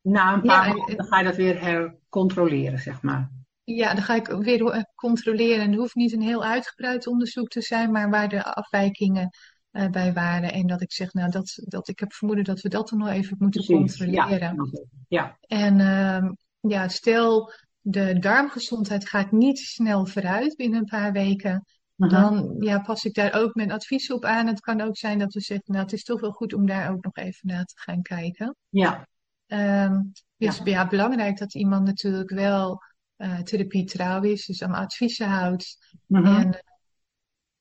na 0.00 0.32
een 0.32 0.42
paar 0.42 0.76
maanden 0.76 1.04
ga 1.04 1.18
je 1.18 1.24
dat 1.24 1.36
weer 1.36 1.60
hercontroleren, 1.60 2.78
zeg 2.78 3.02
maar. 3.02 3.30
Ja, 3.74 3.94
dan 3.94 4.02
ga 4.02 4.14
ik 4.14 4.26
weer 4.26 4.86
controleren. 4.94 5.64
En 5.64 5.70
het 5.70 5.78
hoeft 5.78 5.94
niet 5.94 6.12
een 6.12 6.22
heel 6.22 6.44
uitgebreid 6.44 7.06
onderzoek 7.06 7.48
te 7.48 7.60
zijn, 7.60 7.90
maar 7.90 8.10
waar 8.10 8.28
de 8.28 8.44
afwijkingen 8.44 9.30
uh, 9.72 9.88
bij 9.88 10.12
waren. 10.12 10.52
En 10.52 10.66
dat 10.66 10.80
ik 10.80 10.92
zeg, 10.92 11.12
nou, 11.12 11.30
dat, 11.30 11.62
dat 11.64 11.88
ik 11.88 11.98
heb 11.98 12.12
vermoeden 12.12 12.44
dat 12.44 12.60
we 12.60 12.68
dat 12.68 12.88
dan 12.88 12.98
nog 12.98 13.08
even 13.08 13.36
moeten 13.38 13.64
controleren. 13.64 14.70
Ja. 15.08 15.36
ja. 15.38 15.38
En 15.40 15.78
uh, 15.78 16.30
ja, 16.72 16.88
stel 16.88 17.52
de 17.80 18.18
darmgezondheid 18.18 19.08
gaat 19.08 19.32
niet 19.32 19.58
snel 19.58 20.06
vooruit 20.06 20.56
binnen 20.56 20.78
een 20.78 20.84
paar 20.84 21.12
weken. 21.12 21.64
Dan 21.96 22.56
ja, 22.58 22.80
pas 22.80 23.04
ik 23.04 23.14
daar 23.14 23.34
ook 23.34 23.54
mijn 23.54 23.72
advies 23.72 24.12
op 24.12 24.24
aan. 24.24 24.46
Het 24.46 24.60
kan 24.60 24.80
ook 24.80 24.96
zijn 24.96 25.18
dat 25.18 25.32
we 25.32 25.40
zeggen, 25.40 25.72
nou, 25.72 25.84
het 25.84 25.92
is 25.92 26.04
toch 26.04 26.20
wel 26.20 26.30
goed 26.30 26.54
om 26.54 26.66
daar 26.66 26.90
ook 26.90 27.04
nog 27.04 27.16
even 27.16 27.48
naar 27.48 27.64
te 27.64 27.80
gaan 27.80 28.02
kijken. 28.02 28.56
Ja. 28.68 29.08
Um, 29.46 30.12
dus 30.36 30.56
ja. 30.56 30.64
ja. 30.64 30.88
belangrijk 30.88 31.38
dat 31.38 31.54
iemand 31.54 31.86
natuurlijk 31.86 32.30
wel 32.30 32.82
therapie 33.20 33.84
trouw 33.84 34.22
is, 34.22 34.46
dus 34.46 34.62
aan 34.62 34.74
adviezen 34.74 35.28
houdt. 35.28 35.96
Mm-hmm. 36.06 36.36
En 36.36 36.54
eh, 36.54 36.60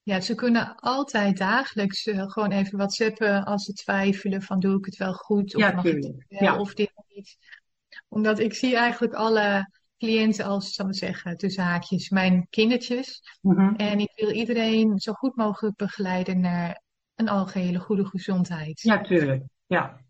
ja, 0.03 0.21
ze 0.21 0.35
kunnen 0.35 0.75
altijd 0.75 1.37
dagelijks 1.37 2.05
uh, 2.05 2.29
gewoon 2.29 2.51
even 2.51 2.77
whatsappen 2.77 3.43
als 3.43 3.63
ze 3.63 3.73
twijfelen 3.73 4.41
van 4.41 4.59
doe 4.59 4.77
ik 4.77 4.85
het 4.85 4.97
wel 4.97 5.13
goed 5.13 5.55
of 5.55 5.61
ja, 5.61 5.71
mag 5.71 5.83
het 5.83 6.25
wel 6.27 6.41
ja. 6.41 6.59
of 6.59 6.73
dit 6.73 6.91
niet. 7.07 7.37
Omdat 8.07 8.39
ik 8.39 8.53
zie 8.53 8.75
eigenlijk 8.75 9.13
alle 9.13 9.71
cliënten 9.97 10.45
als, 10.45 10.73
zal 10.73 10.87
ik 10.87 10.95
zeggen, 10.95 11.37
tussen 11.37 11.63
haakjes, 11.63 12.09
mijn 12.09 12.47
kindertjes. 12.49 13.37
Mm-hmm. 13.41 13.75
En 13.75 13.99
ik 13.99 14.11
wil 14.15 14.31
iedereen 14.31 14.99
zo 14.99 15.13
goed 15.13 15.35
mogelijk 15.35 15.75
begeleiden 15.75 16.39
naar 16.39 16.81
een 17.15 17.29
algehele 17.29 17.79
goede 17.79 18.05
gezondheid. 18.05 18.81
Ja, 18.81 19.01
tuurlijk. 19.01 19.43
Ja. 19.65 20.01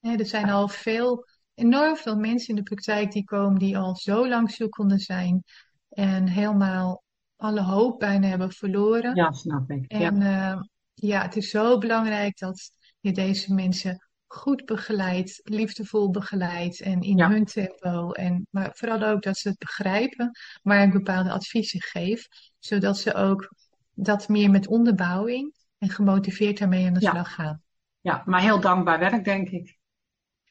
er 0.00 0.26
zijn 0.26 0.50
al 0.50 0.68
veel 0.68 1.26
enorm 1.54 1.96
veel 1.96 2.16
mensen 2.16 2.48
in 2.48 2.54
de 2.54 2.62
praktijk 2.62 3.12
die 3.12 3.24
komen 3.24 3.58
die 3.58 3.78
al 3.78 3.96
zo 3.96 4.28
lang 4.28 4.50
zoekende 4.50 4.98
zijn 4.98 5.42
en 5.88 6.28
helemaal 6.28 7.02
alle 7.36 7.62
hoop 7.62 7.98
bijna 7.98 8.26
hebben 8.26 8.52
verloren. 8.52 9.14
Ja, 9.14 9.32
snap 9.32 9.70
ik. 9.70 9.90
En 9.90 10.20
ja, 10.20 10.54
uh, 10.54 10.62
ja 10.94 11.22
het 11.22 11.36
is 11.36 11.50
zo 11.50 11.78
belangrijk 11.78 12.38
dat 12.38 12.70
je 13.00 13.12
deze 13.12 13.54
mensen 13.54 14.10
goed 14.26 14.64
begeleidt, 14.64 15.40
liefdevol 15.44 16.10
begeleidt 16.10 16.80
en 16.80 17.00
in 17.00 17.20
hun 17.20 17.44
tempo. 17.44 18.10
En, 18.10 18.46
maar 18.50 18.70
vooral 18.72 19.02
ook 19.02 19.22
dat 19.22 19.38
ze 19.38 19.48
het 19.48 19.58
begrijpen, 19.58 20.30
maar 20.62 20.82
ik 20.82 20.92
bepaalde 20.92 21.30
adviezen 21.30 21.82
geef, 21.82 22.26
zodat 22.58 22.98
ze 22.98 23.14
ook 23.14 23.54
dat 23.94 24.28
meer 24.28 24.50
met 24.50 24.68
onderbouwing 24.68 25.54
en 25.78 25.88
gemotiveerd 25.88 26.58
daarmee 26.58 26.86
aan 26.86 26.94
de 26.94 27.00
slag 27.00 27.34
gaan. 27.34 27.62
Ja, 28.00 28.22
maar 28.24 28.40
heel 28.40 28.60
dankbaar 28.60 28.98
werk, 28.98 29.24
denk 29.24 29.48
ik. 29.48 29.78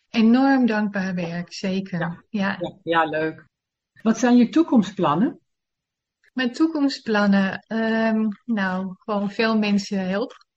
Enorm 0.10 0.66
dankbaar 0.66 1.16
werk, 1.16 1.54
zeker. 1.54 2.00
Ja, 2.00 2.24
ja. 2.30 2.78
ja, 2.84 3.04
leuk. 3.04 3.48
Wat 4.02 4.18
zijn 4.18 4.38
je 4.38 4.50
toekomstplannen? 4.50 5.40
Mijn 6.34 6.52
toekomstplannen, 6.52 7.66
um, 7.68 8.28
nou, 8.46 8.96
gewoon 8.98 9.32
veel 9.32 9.58
mensen 9.58 10.10
helpen. 10.10 10.48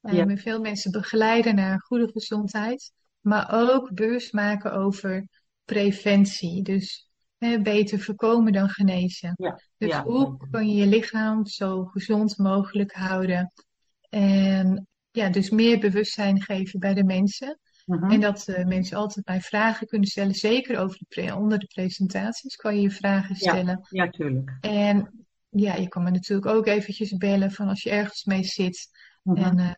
Um, 0.00 0.38
Veel 0.38 0.60
mensen 0.60 0.90
begeleiden 0.90 1.54
naar 1.54 1.80
goede 1.80 2.10
gezondheid. 2.10 2.92
Maar 3.20 3.48
ook 3.50 3.94
bewust 3.94 4.32
maken 4.32 4.72
over 4.72 5.28
preventie. 5.64 6.62
Dus 6.62 7.08
hè, 7.38 7.60
beter 7.60 8.00
voorkomen 8.00 8.52
dan 8.52 8.68
genezen. 8.68 9.36
Dus 9.76 9.94
hoe 9.96 10.36
kan 10.50 10.68
je 10.68 10.74
je 10.74 10.86
lichaam 10.86 11.46
zo 11.46 11.84
gezond 11.84 12.38
mogelijk 12.38 12.92
houden? 12.92 13.52
En 14.08 14.86
ja, 15.10 15.28
dus 15.28 15.50
meer 15.50 15.78
bewustzijn 15.78 16.42
geven 16.42 16.80
bij 16.80 16.94
de 16.94 17.04
mensen. 17.04 17.58
Mhm. 17.86 18.10
En 18.10 18.20
dat 18.20 18.48
uh, 18.48 18.64
mensen 18.64 18.96
altijd 18.96 19.26
mij 19.26 19.40
vragen 19.40 19.86
kunnen 19.86 20.08
stellen, 20.08 20.34
zeker 20.34 20.78
over 20.78 20.98
de 21.08 21.34
onder 21.34 21.58
de 21.58 21.66
presentaties 21.66 22.56
kan 22.56 22.74
je 22.76 22.82
je 22.82 22.90
vragen 22.90 23.36
stellen. 23.36 23.86
Ja, 23.88 24.10
tuurlijk. 24.10 24.56
En 24.60 25.26
ja, 25.48 25.74
je 25.74 25.88
kan 25.88 26.02
me 26.02 26.10
natuurlijk 26.10 26.54
ook 26.54 26.66
eventjes 26.66 27.16
bellen 27.16 27.50
van 27.50 27.68
als 27.68 27.82
je 27.82 27.90
ergens 27.90 28.24
mee 28.24 28.44
zit. 28.44 28.88
Mhm. 29.22 29.42
en, 29.42 29.58
uh, 29.58 29.72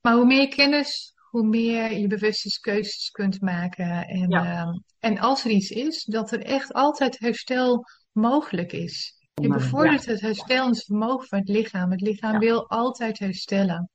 maar 0.00 0.14
hoe 0.14 0.26
meer 0.26 0.48
kennis, 0.48 1.14
hoe 1.30 1.46
meer 1.46 1.98
je 1.98 2.06
bewuste 2.06 2.60
keuzes 2.60 3.10
kunt 3.10 3.40
maken. 3.40 4.06
En, 4.06 4.30
ja. 4.30 4.62
uh, 4.62 4.78
en 4.98 5.18
als 5.18 5.44
er 5.44 5.50
iets 5.50 5.70
is, 5.70 6.04
dat 6.04 6.32
er 6.32 6.42
echt 6.42 6.72
altijd 6.72 7.18
herstel 7.18 7.84
mogelijk 8.12 8.72
is. 8.72 9.14
Je 9.34 9.48
bevordert 9.48 10.04
ja. 10.04 10.12
het 10.12 10.20
herstelensvermogen 10.20 11.28
van 11.28 11.38
het 11.38 11.48
lichaam. 11.48 11.90
Het 11.90 12.00
lichaam 12.00 12.38
wil 12.38 12.68
altijd 12.68 13.18
herstellen. 13.18 13.90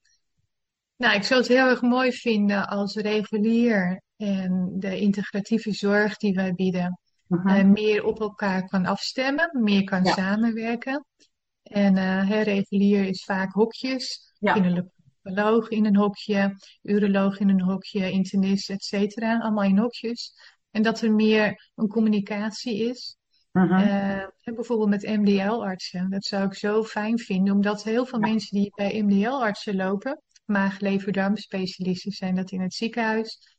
Nou, 1.01 1.15
ik 1.15 1.23
zou 1.23 1.39
het 1.39 1.49
heel 1.49 1.67
erg 1.67 1.81
mooi 1.81 2.11
vinden 2.13 2.67
als 2.67 2.95
regulier 2.95 4.01
en 4.17 4.71
de 4.73 4.99
integratieve 4.99 5.71
zorg 5.71 6.17
die 6.17 6.33
wij 6.33 6.53
bieden 6.53 6.99
uh, 7.29 7.63
meer 7.63 8.03
op 8.03 8.19
elkaar 8.19 8.67
kan 8.67 8.85
afstemmen, 8.85 9.49
meer 9.63 9.83
kan 9.83 10.05
samenwerken. 10.05 11.05
En 11.63 11.95
uh, 11.97 12.43
regulier 12.43 13.05
is 13.05 13.23
vaak 13.23 13.53
hokjes, 13.53 14.33
ja. 14.39 14.53
gynaecoloog 14.53 15.69
in 15.69 15.85
een 15.85 15.95
hokje, 15.95 16.55
uroloog 16.81 17.39
in 17.39 17.49
een 17.49 17.61
hokje, 17.61 18.11
internist, 18.11 18.69
et 18.69 18.83
cetera, 18.83 19.39
allemaal 19.39 19.63
in 19.63 19.77
hokjes. 19.77 20.33
En 20.71 20.81
dat 20.81 21.01
er 21.01 21.11
meer 21.11 21.71
een 21.75 21.87
communicatie 21.87 22.89
is. 22.89 23.15
Uh, 23.51 24.27
bijvoorbeeld 24.43 24.89
met 24.89 25.17
MDL-artsen. 25.17 26.09
Dat 26.09 26.23
zou 26.23 26.45
ik 26.45 26.53
zo 26.53 26.83
fijn 26.83 27.19
vinden, 27.19 27.53
omdat 27.53 27.83
heel 27.83 28.05
veel 28.05 28.19
mensen 28.19 28.57
die 28.57 28.71
bij 28.75 29.01
MDL-artsen 29.03 29.75
lopen, 29.75 30.21
maag-lever-darmspecialisten 30.51 32.11
zijn 32.11 32.35
dat 32.35 32.51
in 32.51 32.61
het 32.61 32.73
ziekenhuis, 32.73 33.57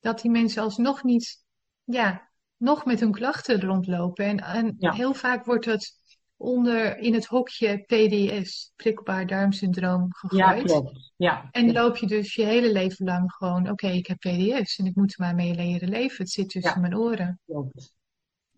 dat 0.00 0.20
die 0.20 0.30
mensen 0.30 0.62
alsnog 0.62 1.02
niet, 1.02 1.44
ja, 1.84 2.30
nog 2.56 2.84
met 2.84 3.00
hun 3.00 3.12
klachten 3.12 3.60
rondlopen. 3.60 4.24
En, 4.24 4.38
en 4.38 4.94
heel 4.94 5.14
vaak 5.14 5.44
wordt 5.44 5.64
het 5.64 5.98
onder 6.36 6.98
in 6.98 7.14
het 7.14 7.26
hokje 7.26 7.84
PDS, 7.86 8.72
prikkelbaar 8.76 9.26
darmsyndroom, 9.26 10.06
gegooid. 10.14 10.60
Ja, 10.60 10.62
klopt. 10.62 11.12
Ja. 11.16 11.48
En 11.50 11.72
loop 11.72 11.96
je 11.96 12.06
dus 12.06 12.34
je 12.34 12.44
hele 12.44 12.72
leven 12.72 13.04
lang 13.04 13.32
gewoon, 13.32 13.70
oké, 13.70 13.88
ik 13.88 14.06
heb 14.06 14.18
PDS 14.18 14.78
en 14.78 14.86
ik 14.86 14.94
moet 14.94 15.12
er 15.12 15.24
maar 15.24 15.34
mee 15.34 15.54
leren 15.54 15.88
leven. 15.88 16.16
Het 16.16 16.30
zit 16.30 16.48
tussen 16.48 16.80
mijn 16.80 16.96
oren. 16.96 17.40
Klopt. 17.46 17.92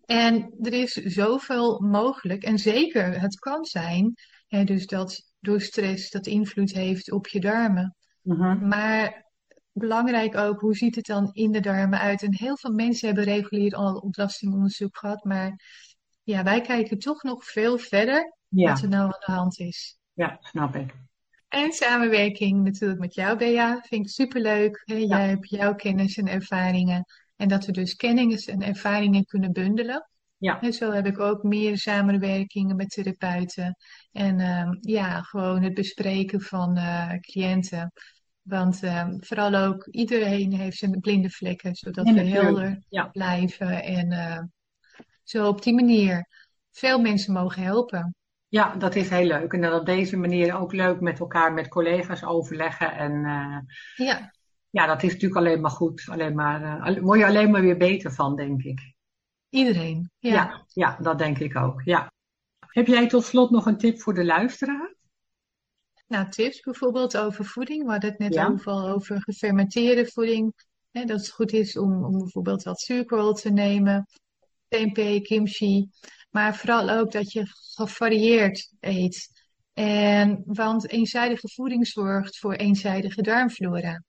En 0.05 0.53
er 0.61 0.73
is 0.73 0.91
zoveel 0.91 1.79
mogelijk. 1.81 2.43
En 2.43 2.57
zeker, 2.57 3.21
het 3.21 3.39
kan 3.39 3.65
zijn, 3.65 4.13
hè, 4.47 4.63
dus 4.63 4.87
dat 4.87 5.32
door 5.43 5.61
stress 5.61 6.09
dat 6.09 6.27
invloed 6.27 6.73
heeft 6.73 7.11
op 7.11 7.27
je 7.27 7.39
darmen. 7.39 7.95
Mhm. 8.21 8.67
Maar 8.67 9.25
belangrijk 9.71 10.35
ook, 10.35 10.59
hoe 10.59 10.75
ziet 10.75 10.95
het 10.95 11.05
dan 11.05 11.29
in 11.33 11.51
de 11.51 11.59
darmen 11.59 11.99
uit? 11.99 12.21
En 12.23 12.35
heel 12.35 12.57
veel 12.57 12.71
mensen 12.71 13.07
hebben 13.07 13.25
regulier 13.25 13.75
al 13.75 13.95
ontlastingonderzoek 13.97 14.97
gehad, 14.97 15.23
maar 15.23 15.59
ja, 16.23 16.43
wij 16.43 16.61
kijken 16.61 16.99
toch 16.99 17.23
nog 17.23 17.45
veel 17.45 17.77
verder 17.77 18.35
Ja, 18.47 18.69
wat 18.71 18.81
er 18.81 18.89
nou 18.89 19.03
aan 19.03 19.23
de 19.25 19.31
hand 19.31 19.59
is. 19.59 19.97
ja, 20.13 20.37
snap 20.41 20.75
ik. 20.75 20.93
En 21.47 21.71
samenwerking 21.71 22.63
natuurlijk 22.63 22.99
met 22.99 23.13
jou, 23.13 23.37
Bea, 23.37 23.81
vind 23.81 24.05
ik 24.05 24.11
superleuk. 24.11 24.81
Hè? 24.85 24.95
Ja, 24.95 25.05
Jij 25.05 25.27
hebt 25.27 25.49
jouw 25.49 25.75
kennis 25.75 26.17
en 26.17 26.27
ervaringen. 26.27 27.05
En 27.35 27.47
dat 27.47 27.65
we 27.65 27.71
dus 27.71 27.95
kennis 27.95 28.47
en 28.47 28.61
ervaringen 28.61 29.25
kunnen 29.25 29.51
bundelen. 29.51 30.07
Ja, 30.43 30.61
En 30.61 30.73
zo 30.73 30.91
heb 30.91 31.05
ik 31.05 31.19
ook 31.19 31.43
meer 31.43 31.77
samenwerkingen 31.77 32.75
met 32.75 32.89
therapeuten. 32.89 33.75
En 34.11 34.39
ehm, 34.39 34.75
ja, 34.79 35.21
gewoon 35.21 35.61
het 35.63 35.73
bespreken 35.73 36.41
van 36.41 36.77
eh, 36.77 37.11
cliënten. 37.19 37.91
Want 38.41 38.83
ehm, 38.83 39.15
vooral 39.19 39.55
ook 39.55 39.87
iedereen 39.87 40.53
heeft 40.53 40.77
zijn 40.77 40.99
blinde 40.99 41.29
vlekken, 41.29 41.75
zodat 41.75 42.09
we 42.09 42.21
helder 42.21 42.83
Ja, 42.89 43.05
blijven. 43.05 43.83
En 43.83 44.11
eh, 44.11 44.39
zo 45.23 45.47
op 45.47 45.61
die 45.63 45.73
manier 45.73 46.27
veel 46.71 46.99
mensen 46.99 47.33
mogen 47.33 47.63
helpen. 47.63 48.15
ja, 48.47 48.75
dat 48.75 48.95
is 48.95 49.09
heel 49.09 49.25
leuk. 49.27 49.53
En 49.53 49.61
dan 49.61 49.79
op 49.79 49.85
deze 49.85 50.17
manier 50.17 50.55
ook 50.55 50.73
leuk 50.73 50.99
met 50.99 51.19
elkaar, 51.19 51.53
met 51.53 51.67
collega's 51.67 52.23
overleggen. 52.23 52.91
En 52.93 53.25
eh, 53.25 53.57
Ja, 54.07 54.31
ja, 54.69 54.85
dat 54.85 55.03
is 55.03 55.11
natuurlijk 55.11 55.39
alleen 55.39 55.61
maar 55.61 55.71
goed. 55.71 56.03
Alleen 56.09 56.35
maar, 56.35 56.91
word 57.01 57.19
je 57.19 57.25
alleen 57.25 57.51
maar 57.51 57.61
weer 57.61 57.77
beter 57.77 58.11
van, 58.11 58.35
denk 58.35 58.63
ik. 58.63 58.92
Iedereen. 59.53 60.11
Ja. 60.19 60.31
Ja, 60.31 60.65
ja, 60.67 60.97
dat 61.01 61.17
denk 61.17 61.39
ik 61.39 61.55
ook. 61.55 61.81
Ja. 61.85 62.11
Heb 62.67 62.87
jij 62.87 63.07
tot 63.07 63.23
slot 63.23 63.51
nog 63.51 63.65
een 63.65 63.77
tip 63.77 63.99
voor 63.99 64.13
de 64.13 64.25
luisteraar? 64.25 64.95
Nou, 66.07 66.29
tips 66.29 66.59
bijvoorbeeld 66.59 67.17
over 67.17 67.45
voeding. 67.45 67.83
We 67.83 67.91
hadden 67.91 68.09
het 68.09 68.19
net 68.19 68.33
Ja, 68.33 68.55
over 68.65 69.21
gefermenteerde 69.21 70.05
voeding. 70.05 70.53
Hè, 70.91 71.05
dat 71.05 71.19
het 71.19 71.29
goed 71.29 71.51
is 71.51 71.77
om, 71.77 72.03
om 72.05 72.17
bijvoorbeeld 72.17 72.63
wat 72.63 72.79
suikerrol 72.79 73.33
te 73.33 73.49
nemen, 73.51 74.05
tempeh, 74.67 75.21
kimchi. 75.21 75.89
Maar 76.29 76.55
vooral 76.55 76.89
ook 76.89 77.11
dat 77.11 77.31
je 77.31 77.45
gevarieerd 77.75 78.73
eet. 78.79 79.29
En, 79.73 80.43
want 80.45 80.89
eenzijdige 80.89 81.49
voeding 81.49 81.87
zorgt 81.87 82.37
voor 82.37 82.53
eenzijdige 82.53 83.21
darmflora. 83.21 84.03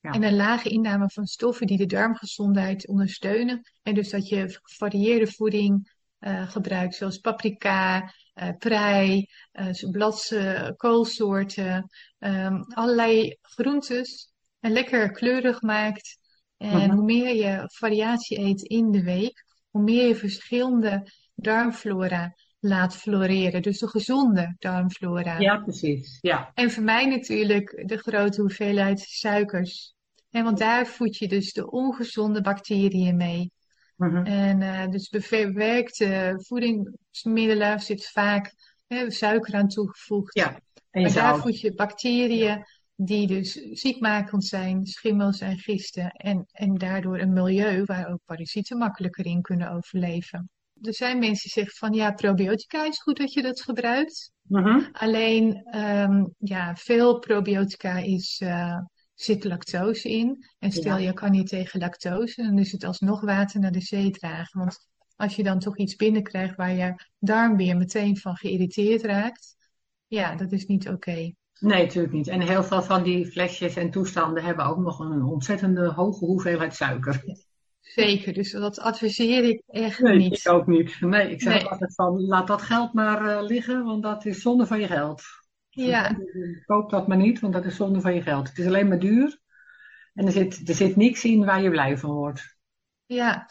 En 0.00 0.22
een 0.22 0.36
lage 0.36 0.68
inname 0.68 1.10
van 1.10 1.26
stoffen 1.26 1.66
die 1.66 1.76
de 1.76 1.86
darmgezondheid 1.86 2.88
ondersteunen. 2.88 3.60
En 3.82 3.94
dus 3.94 4.10
dat 4.10 4.28
je 4.28 4.58
gevarieerde 4.62 5.26
voeding 5.26 5.96
eh, 6.18 6.50
gebruikt, 6.50 6.94
zoals 6.94 7.18
paprika, 7.18 8.12
eh, 8.34 8.48
prei, 8.58 9.26
eh, 9.52 9.72
zo- 9.72 9.90
blads, 9.90 10.30
eh, 10.30 10.68
koolsoorten, 10.76 11.86
ehm, 12.18 12.62
allerlei 12.62 13.36
groentes. 13.42 14.32
En 14.60 14.72
lekker 14.72 15.10
kleurig 15.10 15.62
maakt. 15.62 16.18
En 16.56 16.76
mhm. 16.76 16.90
hoe 16.90 17.04
meer 17.04 17.34
je 17.34 17.62
variatie 17.72 18.38
eet 18.38 18.62
in 18.62 18.90
de 18.90 19.02
week, 19.02 19.44
hoe 19.70 19.82
meer 19.82 20.08
je 20.08 20.14
verschillende 20.16 21.12
darmflora 21.34 22.34
laat 22.60 22.96
floreren. 22.96 23.62
Dus 23.62 23.78
de 23.78 23.88
gezonde 23.88 24.54
darmflora. 24.58 25.38
Ja, 25.38 25.56
precies. 25.56 26.18
Ja, 26.20 26.50
En 26.54 26.70
voor 26.70 26.82
mij 26.82 27.06
natuurlijk 27.06 27.82
de 27.86 27.96
grote 27.96 28.40
hoeveelheid 28.40 29.00
suikers. 29.00 29.94
En 30.30 30.44
want 30.44 30.58
daar 30.58 30.86
voed 30.86 31.16
je 31.16 31.28
dus 31.28 31.52
de 31.52 31.70
ongezonde 31.70 32.40
bacteriën 32.40 33.16
mee. 33.16 33.52
mhm. 33.96 34.24
En 34.24 34.62
eh, 34.62 34.88
dus 34.88 35.08
bewerkte 35.08 36.34
voedingsmiddelen 36.46 37.80
zit 37.80 38.08
vaak 38.08 38.54
hè, 38.86 39.10
suiker 39.10 39.54
aan 39.54 39.68
toegevoegd. 39.68 40.34
Ja, 40.34 40.60
en 40.90 41.02
Maar 41.02 41.12
daar 41.12 41.38
voed 41.38 41.60
je 41.60 41.68
Ja, 41.68 41.74
bacteriën 41.74 42.64
die 42.94 43.26
dus 43.26 43.52
ziekmakend 43.52 44.44
zijn, 44.44 44.86
schimmels 44.86 45.40
en 45.40 45.58
gisten. 45.58 46.10
En, 46.10 46.46
en 46.52 46.74
daardoor 46.74 47.18
een 47.18 47.32
milieu 47.32 47.84
waar 47.84 48.08
ook 48.08 48.20
parasieten 48.24 48.78
makkelijker 48.78 49.26
in 49.26 49.42
kunnen 49.42 49.70
overleven. 49.70 50.50
Er 50.82 50.94
zijn 50.94 51.18
mensen 51.18 51.42
die 51.42 51.64
zeggen 51.64 51.74
van 51.74 51.92
ja, 51.92 52.12
probiotica 52.12 52.84
is 52.86 53.02
goed 53.02 53.16
dat 53.16 53.32
je 53.32 53.42
dat 53.42 53.62
gebruikt. 53.62 54.32
mhm. 54.42 54.80
Alleen, 54.92 55.62
ehm, 55.64 56.24
ja, 56.38 56.74
veel 56.74 57.18
probiotica 57.18 57.98
is, 57.98 58.40
eh, 58.44 58.78
zit 59.14 59.44
lactose 59.44 60.08
in. 60.08 60.46
En 60.58 60.72
stel 60.72 60.96
Ja, 60.96 61.06
je 61.06 61.12
kan 61.12 61.30
niet 61.30 61.48
tegen 61.48 61.80
lactose, 61.80 62.42
dan 62.42 62.58
is 62.58 62.72
het 62.72 62.84
alsnog 62.84 63.20
water 63.20 63.60
naar 63.60 63.72
de 63.72 63.80
zee 63.80 64.10
dragen. 64.10 64.60
Want 64.60 64.88
als 65.16 65.36
je 65.36 65.42
dan 65.42 65.58
toch 65.58 65.76
iets 65.76 65.96
binnenkrijgt 65.96 66.56
waar 66.56 66.74
je 66.74 66.94
darm 67.18 67.56
weer 67.56 67.76
meteen 67.76 68.16
van 68.16 68.36
geïrriteerd 68.36 69.02
raakt, 69.02 69.56
ja, 70.06 70.34
dat 70.34 70.52
is 70.52 70.66
niet 70.66 70.88
oké. 70.88 71.32
nee, 71.60 71.82
natuurlijk 71.82 72.12
niet. 72.12 72.28
En 72.28 72.40
heel 72.40 72.64
veel 72.64 72.82
van 72.82 73.02
die 73.02 73.26
flesjes 73.26 73.76
en 73.76 73.90
toestanden 73.90 74.44
hebben 74.44 74.66
ook 74.66 74.78
nog 74.78 74.98
een 74.98 75.22
ontzettende 75.22 75.92
hoge 75.92 76.24
hoeveelheid 76.24 76.74
suiker. 76.74 77.46
Zeker, 77.94 78.32
dus 78.32 78.50
dat 78.52 78.78
adviseer 78.78 79.44
ik 79.44 79.62
echt 79.66 80.00
Nee, 80.00 80.14
ik 80.14 80.30
niet. 80.30 80.48
ook 80.48 80.66
niet. 80.66 81.00
Nee, 81.00 81.30
ik 81.30 81.42
zeg 81.42 81.54
Nee, 81.54 81.64
altijd 81.68 81.94
van, 81.94 82.20
laat 82.26 82.46
dat 82.46 82.62
geld 82.62 82.92
maar 82.92 83.26
eh, 83.36 83.42
liggen, 83.46 83.84
want 83.84 84.02
dat 84.02 84.24
is 84.24 84.40
zonde 84.42 84.66
van 84.66 84.80
je 84.80 84.86
geld. 84.86 85.22
ja, 85.68 86.16
Koop 86.66 86.90
dat 86.90 87.08
maar 87.08 87.16
niet, 87.16 87.40
want 87.40 87.52
dat 87.52 87.64
is 87.64 87.76
zonde 87.76 88.00
van 88.00 88.14
je 88.14 88.22
geld. 88.22 88.48
Het 88.48 88.58
is 88.58 88.66
alleen 88.66 88.88
maar 88.88 88.98
duur 88.98 89.38
en 90.14 90.26
er 90.26 90.32
zit, 90.32 90.68
er 90.68 90.74
zit 90.74 90.96
niks 90.96 91.24
in 91.24 91.44
waar 91.44 91.62
je 91.62 91.70
blij 91.70 91.98
van 91.98 92.10
wordt. 92.10 92.56
ja. 93.06 93.48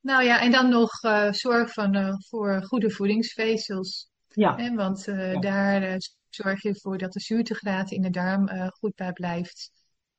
Nou 0.00 0.24
ja, 0.24 0.40
en 0.40 0.50
dan 0.50 0.68
nog 0.68 1.02
eh, 1.02 1.32
zorg 1.32 1.72
van, 1.72 1.94
eh, 1.94 2.14
voor 2.28 2.62
goede 2.62 2.90
voedingsvezels. 2.90 4.08
Ja, 4.28 4.56
Hè, 4.56 4.74
want 4.74 5.04
ja. 5.04 5.40
daar 5.40 5.96
zorg 6.28 6.62
je 6.62 6.68
ervoor 6.68 6.98
dat 6.98 7.12
de 7.12 7.20
zuurtegraad 7.20 7.90
in 7.90 8.02
de 8.02 8.10
darm 8.10 8.48
goed 8.78 8.94
bij 8.94 9.12
blijft. 9.12 9.70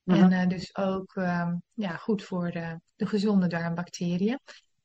En 0.05 0.31
eh, 0.31 0.47
dus 0.47 0.75
ook 0.75 1.15
ehm, 1.15 1.55
ja, 1.73 1.95
goed 1.95 2.23
voor 2.23 2.51
de, 2.51 2.79
de 2.95 3.05
gezonde 3.05 3.47
darmbacteriën. 3.47 4.39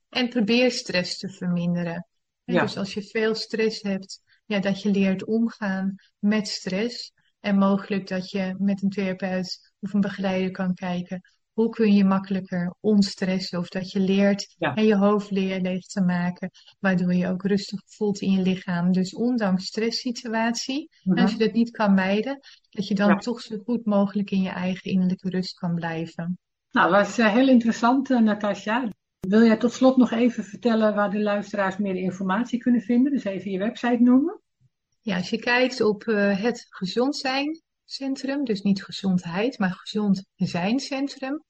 En 0.08 0.28
probeer 0.28 0.70
stress 0.70 1.18
te 1.18 1.28
verminderen. 1.28 2.06
Ja, 2.44 2.60
dus 2.62 2.76
als 2.76 2.94
je 2.94 3.02
veel 3.02 3.34
stress 3.34 3.82
hebt, 3.82 4.20
ja, 4.46 4.60
dat 4.60 4.82
je 4.82 4.90
leert 4.90 5.24
omgaan 5.24 5.94
met 6.18 6.48
stress. 6.48 7.12
En 7.40 7.58
mogelijk 7.58 8.08
dat 8.08 8.30
je 8.30 8.54
met 8.58 8.82
een 8.82 8.90
therapeut 8.90 9.72
of 9.80 9.92
een 9.92 10.00
begeleider 10.00 10.50
kan 10.50 10.74
kijken. 10.74 11.20
Hoe 11.56 11.68
kun 11.68 11.92
je 11.94 12.04
makkelijker 12.04 12.74
ontstressen? 12.80 13.58
Of 13.58 13.68
dat 13.68 13.90
je 13.90 14.00
leert 14.00 14.54
ja. 14.58 14.74
en 14.74 14.84
je 14.84 14.96
hoofd 14.96 15.30
leeg 15.30 15.86
te 15.86 16.00
maken. 16.00 16.50
Waardoor 16.78 17.14
je 17.14 17.28
ook 17.28 17.42
rustig 17.42 17.80
voelt 17.86 18.20
in 18.20 18.30
je 18.32 18.42
lichaam. 18.42 18.92
Dus 18.92 19.14
ondanks 19.14 19.66
stresssituatie, 19.66 20.90
en 21.04 21.18
als 21.18 21.30
Mhm. 21.32 21.40
je 21.40 21.46
dat 21.46 21.54
niet 21.54 21.70
kan 21.70 21.94
mijden, 21.94 22.38
dat 22.70 22.88
je 22.88 22.94
dan 22.94 23.08
Ja. 23.08 23.16
toch 23.16 23.40
zo 23.40 23.56
goed 23.64 23.84
mogelijk 23.84 24.30
in 24.30 24.42
je 24.42 24.48
eigen 24.48 24.90
innerlijke 24.90 25.28
rust 25.30 25.58
kan 25.58 25.74
blijven. 25.74 26.38
Nou, 26.70 26.90
dat 26.92 27.06
was 27.06 27.18
eh, 27.18 27.32
heel 27.34 27.48
interessant, 27.48 28.10
eh, 28.10 28.18
Natasja. 28.20 28.88
Wil 29.20 29.42
jij 29.42 29.56
tot 29.56 29.72
slot 29.72 29.96
nog 29.96 30.10
even 30.10 30.44
vertellen 30.44 30.94
waar 30.94 31.10
de 31.10 31.20
luisteraars 31.20 31.76
meer 31.76 31.94
informatie 31.96 32.58
kunnen 32.58 32.80
vinden? 32.80 33.12
Dus 33.12 33.24
even 33.24 33.50
je 33.50 33.58
website 33.58 34.02
noemen. 34.02 34.40
Ja, 35.00 35.16
als 35.16 35.30
je 35.30 35.38
kijkt 35.38 35.80
op 35.80 36.02
eh, 36.02 36.42
het 36.42 36.66
Gezond 36.68 37.16
Zijn 37.16 37.62
Centrum, 37.86 38.44
dus 38.44 38.62
niet 38.62 38.84
gezondheid, 38.84 39.58
maar 39.58 39.72
Gezond 39.72 40.24
Zijn 40.34 40.80
Centrum, 40.80 41.44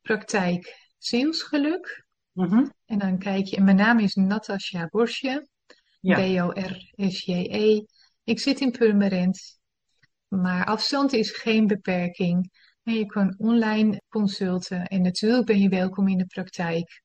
praktijk 0.00 0.92
zielsgeluk. 0.98 2.06
Mhm. 2.32 2.66
En 2.84 2.98
dan 2.98 3.18
kijk 3.18 3.46
je, 3.46 3.56
en 3.56 3.64
mijn 3.64 3.76
naam 3.76 3.98
is 3.98 4.14
Natasja 4.14 4.88
Borsje, 4.90 5.48
Ja, 6.00 6.16
B-O-R-S-J-E. 6.16 7.84
Ik 8.24 8.40
zit 8.40 8.60
in 8.60 8.70
Purmerend, 8.70 9.58
maar 10.28 10.64
afstand 10.64 11.12
is 11.12 11.30
geen 11.30 11.66
beperking. 11.66 12.50
En 12.82 12.94
je 12.94 13.06
kan 13.06 13.34
online 13.38 14.00
consulten 14.08 14.86
en 14.86 15.02
natuurlijk 15.02 15.46
ben 15.46 15.60
je 15.60 15.68
welkom 15.68 16.08
in 16.08 16.18
de 16.18 16.26
praktijk. 16.26 17.02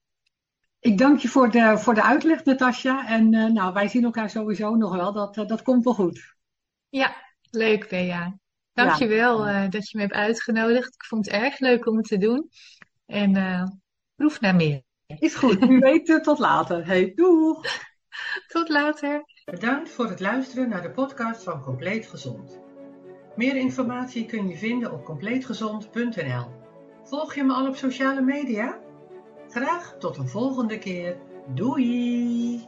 ik 0.79 0.97
dank 0.97 1.19
je 1.19 1.27
voor 1.27 1.51
de, 1.51 1.77
voor 1.77 1.93
de 1.93 2.03
uitleg, 2.03 2.43
Natasja. 2.43 3.07
En 3.07 3.33
eh, 3.33 3.45
nou, 3.45 3.73
wij 3.73 3.87
zien 3.87 4.03
elkaar 4.03 4.29
sowieso 4.29 4.75
nog 4.75 4.95
wel. 4.95 5.13
Dat, 5.13 5.37
eh, 5.37 5.47
dat 5.47 5.61
komt 5.61 5.83
wel 5.83 5.93
goed. 5.93 6.35
Ja, 6.89 7.15
leuk 7.49 7.89
Bea. 7.89 8.39
Ja, 8.73 8.85
Dankjewel 8.85 9.47
eh 9.47 9.69
dat 9.69 9.89
je 9.89 9.97
me 9.97 10.03
hebt 10.03 10.15
uitgenodigd. 10.15 10.93
Ik 10.93 11.05
vond 11.05 11.25
het 11.25 11.35
erg 11.35 11.59
leuk 11.59 11.87
om 11.87 11.97
het 11.97 12.07
te 12.07 12.17
doen. 12.17 12.49
En 13.05 13.35
eh 13.35 13.63
proef 14.15 14.39
naar 14.39 14.55
meer. 14.55 14.81
is 15.19 15.35
goed. 15.35 15.59
Weet, 15.79 16.09
eh, 16.09 16.15
tot 16.15 16.39
later. 16.39 16.85
Hey, 16.85 17.11
doeg! 17.15 17.65
Tot 18.47 18.69
later. 18.69 19.23
Bedankt 19.45 19.89
voor 19.89 20.09
het 20.09 20.19
luisteren 20.19 20.69
naar 20.69 20.81
de 20.81 20.91
podcast 20.91 21.43
van 21.43 21.61
Compleet 21.61 22.07
Gezond. 22.07 22.59
Meer 23.35 23.55
informatie 23.55 24.25
kun 24.25 24.47
je 24.47 24.57
vinden 24.57 24.91
op 24.91 25.05
compleetgezond.nl. 25.05 26.45
Volg 27.03 27.35
je 27.35 27.43
me 27.43 27.53
al 27.53 27.67
op 27.67 27.75
sociale 27.75 28.21
media? 28.21 28.79
Graag 29.47 29.95
tot 29.99 30.17
een 30.17 30.27
volgende 30.27 30.77
keer. 30.77 31.17
Doei! 31.47 32.65